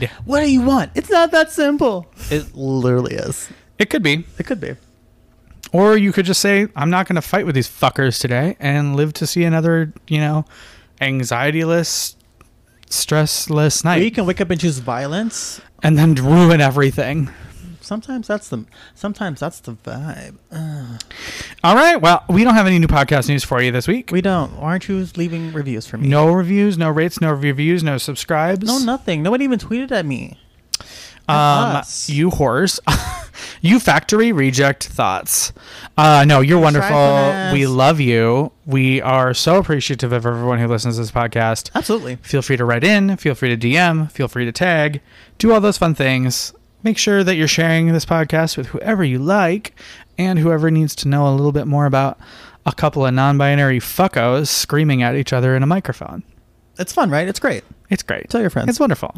need? 0.00 0.10
What 0.24 0.40
do 0.40 0.50
you 0.50 0.62
want? 0.62 0.92
It's 0.94 1.10
not 1.10 1.30
that 1.32 1.50
simple. 1.50 2.06
It 2.30 2.54
literally 2.54 3.14
is. 3.16 3.50
It 3.78 3.90
could 3.90 4.02
be. 4.02 4.24
It 4.38 4.46
could 4.46 4.60
be. 4.60 4.76
Or 5.72 5.96
you 5.96 6.12
could 6.12 6.24
just 6.24 6.40
say, 6.40 6.68
I'm 6.76 6.88
not 6.90 7.08
going 7.08 7.16
to 7.16 7.22
fight 7.22 7.44
with 7.44 7.54
these 7.56 7.68
fuckers 7.68 8.20
today 8.20 8.56
and 8.60 8.94
live 8.94 9.12
to 9.14 9.26
see 9.26 9.42
another, 9.44 9.92
you 10.06 10.18
know, 10.18 10.44
anxiety-less, 11.04 12.16
stressless 12.88 13.84
Or 13.96 13.98
you 14.02 14.10
can 14.10 14.26
wake 14.26 14.40
up 14.40 14.50
and 14.50 14.60
choose 14.60 14.78
violence. 14.78 15.60
And 15.82 15.98
then 15.98 16.14
ruin 16.14 16.60
everything. 16.60 17.30
Sometimes 17.80 18.26
that's 18.26 18.48
the 18.48 18.64
sometimes 18.94 19.40
that's 19.40 19.60
the 19.60 19.72
vibe. 19.74 20.36
Ugh. 20.50 21.00
All 21.62 21.74
right. 21.74 21.96
Well, 22.00 22.24
we 22.30 22.42
don't 22.42 22.54
have 22.54 22.66
any 22.66 22.78
new 22.78 22.86
podcast 22.86 23.28
news 23.28 23.44
for 23.44 23.60
you 23.60 23.70
this 23.72 23.86
week. 23.86 24.10
We 24.10 24.22
don't. 24.22 24.56
Aren't 24.58 24.88
you 24.88 25.06
leaving 25.16 25.52
reviews 25.52 25.86
for 25.86 25.98
me? 25.98 26.08
no 26.08 26.28
reviews, 26.32 26.78
no 26.78 26.88
rates, 26.90 27.20
no 27.20 27.30
reviews, 27.32 27.82
no 27.82 27.98
subscribes. 27.98 28.66
No, 28.66 28.78
nothing. 28.78 29.22
Nobody 29.22 29.44
even 29.44 29.58
tweeted 29.58 29.92
at 29.92 30.06
me. 30.06 30.38
At 31.28 31.34
Um, 31.34 31.76
us. 31.76 32.08
you 32.08 32.30
whores. 32.30 32.80
you 33.64 33.80
factory 33.80 34.30
reject 34.30 34.84
thoughts. 34.88 35.54
Uh, 35.96 36.26
no, 36.28 36.42
you're 36.42 36.60
wonderful. 36.60 37.50
We 37.50 37.66
love 37.66 37.98
you. 37.98 38.52
We 38.66 39.00
are 39.00 39.32
so 39.32 39.56
appreciative 39.56 40.12
of 40.12 40.26
everyone 40.26 40.58
who 40.58 40.68
listens 40.68 40.96
to 40.96 41.00
this 41.00 41.10
podcast. 41.10 41.70
Absolutely. 41.74 42.16
Feel 42.16 42.42
free 42.42 42.58
to 42.58 42.64
write 42.66 42.84
in. 42.84 43.16
Feel 43.16 43.34
free 43.34 43.56
to 43.56 43.68
DM. 43.68 44.12
Feel 44.12 44.28
free 44.28 44.44
to 44.44 44.52
tag. 44.52 45.00
Do 45.38 45.50
all 45.50 45.62
those 45.62 45.78
fun 45.78 45.94
things. 45.94 46.52
Make 46.82 46.98
sure 46.98 47.24
that 47.24 47.36
you're 47.36 47.48
sharing 47.48 47.90
this 47.90 48.04
podcast 48.04 48.58
with 48.58 48.66
whoever 48.66 49.02
you 49.02 49.18
like 49.18 49.74
and 50.18 50.38
whoever 50.38 50.70
needs 50.70 50.94
to 50.96 51.08
know 51.08 51.26
a 51.26 51.32
little 51.32 51.50
bit 51.50 51.66
more 51.66 51.86
about 51.86 52.18
a 52.66 52.72
couple 52.72 53.06
of 53.06 53.14
non 53.14 53.38
binary 53.38 53.80
fuckos 53.80 54.48
screaming 54.48 55.02
at 55.02 55.14
each 55.14 55.32
other 55.32 55.56
in 55.56 55.62
a 55.62 55.66
microphone. 55.66 56.22
It's 56.78 56.92
fun, 56.92 57.08
right? 57.08 57.26
It's 57.26 57.40
great. 57.40 57.64
It's 57.90 58.02
great. 58.02 58.30
Tell 58.30 58.40
your 58.40 58.50
friends. 58.50 58.68
It's 58.68 58.80
wonderful. 58.80 59.14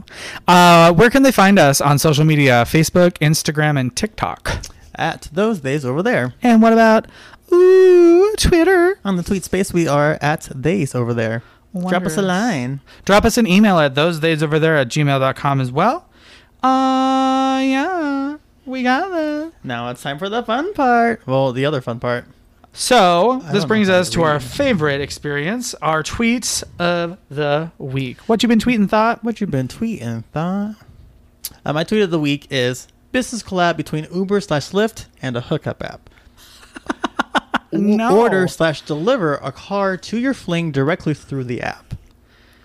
Uh, 0.48 0.92
where 0.92 1.10
can 1.10 1.22
they 1.22 1.32
find 1.32 1.58
us 1.58 1.80
on 1.80 1.98
social 1.98 2.24
media? 2.24 2.64
Facebook, 2.66 3.12
Instagram, 3.18 3.78
and 3.78 3.94
TikTok. 3.94 4.66
At 4.94 5.28
those 5.32 5.60
days 5.60 5.84
over 5.84 6.02
there. 6.02 6.34
And 6.42 6.62
what 6.62 6.72
about 6.72 7.06
ooh 7.52 8.34
Twitter? 8.38 8.98
On 9.04 9.16
the 9.16 9.22
tweet 9.22 9.44
space, 9.44 9.72
we 9.72 9.86
are 9.86 10.18
at 10.20 10.60
days 10.60 10.94
over 10.94 11.12
there. 11.14 11.42
Drop 11.88 12.04
us 12.04 12.16
a 12.16 12.22
line. 12.22 12.80
Drop 13.04 13.24
us 13.24 13.36
an 13.36 13.46
email 13.46 13.78
at 13.78 13.94
those 13.94 14.20
days 14.20 14.42
over 14.42 14.58
there 14.58 14.76
at 14.76 14.88
gmail.com 14.88 15.60
as 15.60 15.70
well. 15.70 16.08
Uh, 16.62 17.60
yeah, 17.62 18.36
we 18.64 18.82
got 18.82 19.10
that. 19.10 19.52
Now 19.62 19.90
it's 19.90 20.02
time 20.02 20.18
for 20.18 20.28
the 20.28 20.42
fun 20.42 20.72
part. 20.72 21.26
Well, 21.26 21.52
the 21.52 21.66
other 21.66 21.80
fun 21.82 22.00
part. 22.00 22.24
So 22.78 23.42
this 23.52 23.64
brings 23.64 23.88
us 23.88 24.10
to 24.10 24.22
our 24.22 24.38
favorite 24.38 25.00
experience, 25.00 25.74
our 25.80 26.02
tweets 26.02 26.62
of 26.78 27.16
the 27.30 27.72
week. 27.78 28.18
What 28.28 28.42
you 28.42 28.50
been 28.50 28.58
tweeting, 28.58 28.88
thought? 28.88 29.24
What 29.24 29.40
you 29.40 29.46
been 29.46 29.66
tweeting, 29.66 30.24
thought? 30.26 30.74
Uh, 31.64 31.72
my 31.72 31.84
tweet 31.84 32.02
of 32.02 32.10
the 32.10 32.20
week 32.20 32.46
is 32.50 32.86
business 33.12 33.42
collab 33.42 33.78
between 33.78 34.06
Uber 34.12 34.42
slash 34.42 34.70
Lyft 34.72 35.06
and 35.22 35.36
a 35.36 35.40
hookup 35.40 35.82
app. 35.82 36.10
No. 37.72 38.20
Order 38.20 38.46
slash 38.48 38.82
deliver 38.82 39.34
a 39.34 39.50
car 39.52 39.96
to 39.98 40.18
your 40.18 40.32
fling 40.32 40.70
directly 40.70 41.12
through 41.14 41.44
the 41.44 41.60
app. 41.60 41.94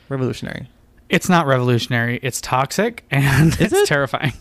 Revolutionary. 0.09 0.69
It's 1.09 1.27
not 1.27 1.47
revolutionary. 1.47 2.19
It's 2.21 2.39
toxic 2.39 3.03
and 3.09 3.51
Is 3.53 3.59
it's 3.59 3.73
it? 3.73 3.87
terrifying. 3.87 4.33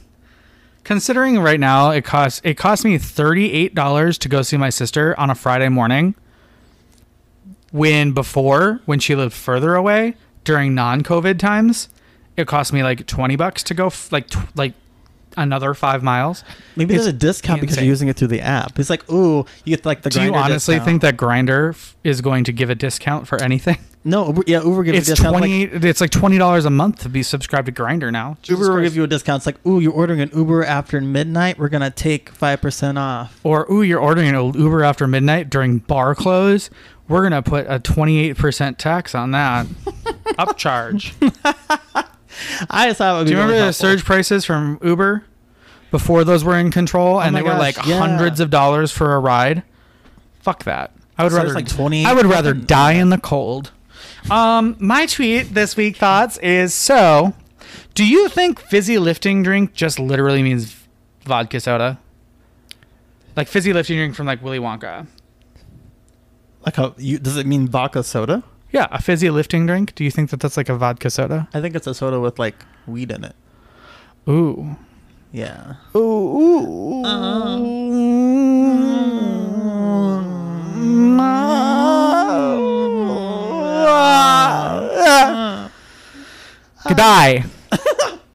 Considering 0.91 1.39
right 1.39 1.61
now 1.61 1.91
it 1.93 2.05
costs 2.05 2.41
it 2.43 2.55
cost 2.57 2.85
me 2.85 2.99
thirty 2.99 3.53
eight 3.53 3.77
dollars 3.77 4.19
to 4.19 4.29
go 4.29 4.43
see 4.43 4.57
my 4.57 4.71
sister 4.71 5.17
on 5.21 5.31
a 5.31 5.37
Friday 5.37 5.69
morning. 5.69 6.17
When 7.71 8.11
before, 8.11 8.81
when 8.87 8.99
she 8.99 9.15
lived 9.15 9.33
further 9.33 9.77
away 9.77 10.17
during 10.43 10.75
non 10.75 11.03
COVID 11.05 11.39
times, 11.39 11.91
it 12.37 12.49
cost 12.49 12.73
me 12.73 12.83
like 12.83 13.07
twenty 13.07 13.37
bucks 13.37 13.63
to 13.63 13.73
go 13.73 13.87
f- 13.87 14.11
like 14.11 14.31
tw- 14.31 14.57
like 14.57 14.73
another 15.37 15.75
five 15.75 16.03
miles. 16.03 16.45
Maybe 16.77 16.95
there's 16.95 17.07
a 17.07 17.13
discount 17.13 17.61
because 17.61 17.75
insane. 17.77 17.85
you're 17.87 17.93
using 17.93 18.09
it 18.09 18.17
through 18.17 18.29
the 18.29 18.41
app. 18.41 18.79
It's 18.79 18.91
like, 18.91 19.11
ooh, 19.11 19.45
you 19.65 19.77
get 19.77 19.85
like 19.87 20.03
the. 20.03 20.11
Do 20.11 20.23
you 20.23 20.35
honestly 20.35 20.75
discount. 20.77 20.85
think 20.87 21.03
that 21.03 21.17
Grindr 21.17 21.95
is 22.05 22.21
going 22.21 22.45
to 22.45 22.53
give 22.53 22.71
a 22.71 22.75
discount 22.75 23.27
for 23.29 23.43
anything? 23.43 23.79
No, 24.03 24.29
Uber, 24.29 24.45
yeah, 24.47 24.63
Uber 24.63 24.83
gives 24.85 24.97
It's 24.97 25.09
a 25.09 25.13
discount. 25.13 25.37
twenty. 25.37 25.67
Like, 25.67 25.85
it's 25.85 26.01
like 26.01 26.11
twenty 26.11 26.39
dollars 26.39 26.65
a 26.65 26.71
month 26.71 27.01
to 27.01 27.11
be 27.11 27.23
subscribed 27.23 27.67
to 27.67 27.73
Grindr 27.73 28.11
now. 28.11 28.39
Jesus 28.41 28.59
Uber 28.63 28.77
will 28.77 28.83
give 28.83 28.97
you 28.97 29.05
a 29.05 29.07
discount. 29.07 29.41
It's 29.41 29.47
like, 29.47 29.67
ooh, 29.67 29.79
you're 29.79 29.93
ordering 29.93 30.23
an 30.23 30.31
Uber 30.35 30.65
after 30.65 30.99
midnight. 31.03 31.59
We're 31.59 31.69
gonna 31.69 31.91
take 31.91 32.31
five 32.31 32.63
percent 32.63 32.97
off. 32.97 33.39
Or 33.45 33.71
ooh, 33.71 33.83
you're 33.83 34.01
ordering 34.01 34.35
an 34.35 34.55
Uber 34.55 34.85
after 34.85 35.07
midnight 35.07 35.51
during 35.51 35.81
bar 35.81 36.15
close. 36.15 36.71
We're 37.09 37.23
gonna 37.25 37.43
put 37.43 37.67
a 37.69 37.79
twenty 37.79 38.21
eight 38.21 38.39
percent 38.39 38.79
tax 38.79 39.15
on 39.15 39.33
that 39.33 39.67
upcharge. 40.39 41.13
I 42.69 42.89
just 42.89 42.99
thought 42.99 43.15
it 43.15 43.19
would 43.19 43.25
Do 43.27 43.31
be 43.31 43.31
you 43.33 43.37
remember 43.37 43.53
really 43.53 43.59
the 43.61 43.65
helpful. 43.67 43.89
surge 43.89 44.05
prices 44.05 44.45
from 44.45 44.79
Uber 44.83 45.25
before 45.91 46.25
those 46.25 46.45
were 46.45 46.57
in 46.59 46.71
control, 46.71 47.21
and 47.21 47.33
my 47.33 47.41
they 47.41 47.43
were 47.43 47.51
gosh, 47.51 47.77
like 47.77 47.87
yeah. 47.87 47.99
hundreds 47.99 48.41
of 48.41 48.51
dollars 48.51 48.93
for 48.93 49.15
a 49.15 49.19
ride? 49.19 49.63
Fuck 50.41 50.65
that. 50.65 50.93
I 51.19 51.25
would 51.25 51.33
So 51.33 51.37
it's 51.39 51.45
rather 51.45 51.55
like 51.55 51.69
20 51.69 52.05
I 52.07 52.13
would 52.13 52.27
rather 52.27 52.55
die 52.55 52.93
in 52.93 53.11
the 53.11 53.19
cold. 53.19 53.73
Um, 54.31 54.77
my 54.79 55.07
tweet 55.07 55.55
this 55.55 55.77
week 55.77 55.97
thoughts 55.97 56.39
is 56.39 56.73
so. 56.75 57.35
Do 57.95 58.05
you 58.07 58.29
think 58.29 58.59
fizzy 58.61 58.99
lifting 58.99 59.43
drink 59.43 59.75
just 59.75 59.99
literally 59.99 60.43
means 60.43 60.77
vodka 61.25 61.61
soda? 61.61 61.99
Like 63.37 63.49
fizzy 63.49 63.73
lifting 63.73 63.97
drink 63.97 64.15
from 64.15 64.27
like 64.27 64.43
Willy 64.43 64.59
Wonka. 64.59 65.07
Like, 66.65 66.77
how 66.77 66.95
you 66.99 67.19
does 67.19 67.37
it 67.37 67.47
mean 67.47 67.69
vodka 67.69 68.03
soda? 68.03 68.43
Yeah, 68.73 68.87
a 68.91 69.03
fizzy 69.03 69.31
lifting 69.31 69.67
drink. 69.67 69.95
Do 69.95 70.05
you 70.05 70.11
think 70.11 70.31
that 70.31 70.41
that's 70.41 70.57
like 70.57 70.69
a 70.69 70.77
vodka 70.77 71.11
soda? 71.11 71.49
I 71.53 71.61
think 71.61 71.75
it's 71.75 71.87
a 71.87 71.95
soda 71.95 72.21
with 72.21 72.39
like 72.39 72.65
weed 72.87 73.11
in 73.11 73.25
it. 73.25 73.35
Ooh. 74.29 74.77
Yeah. 75.33 75.75
Ooh. 75.95 77.05
Uh-huh. 77.05 77.81
Goodbye. 86.87 87.45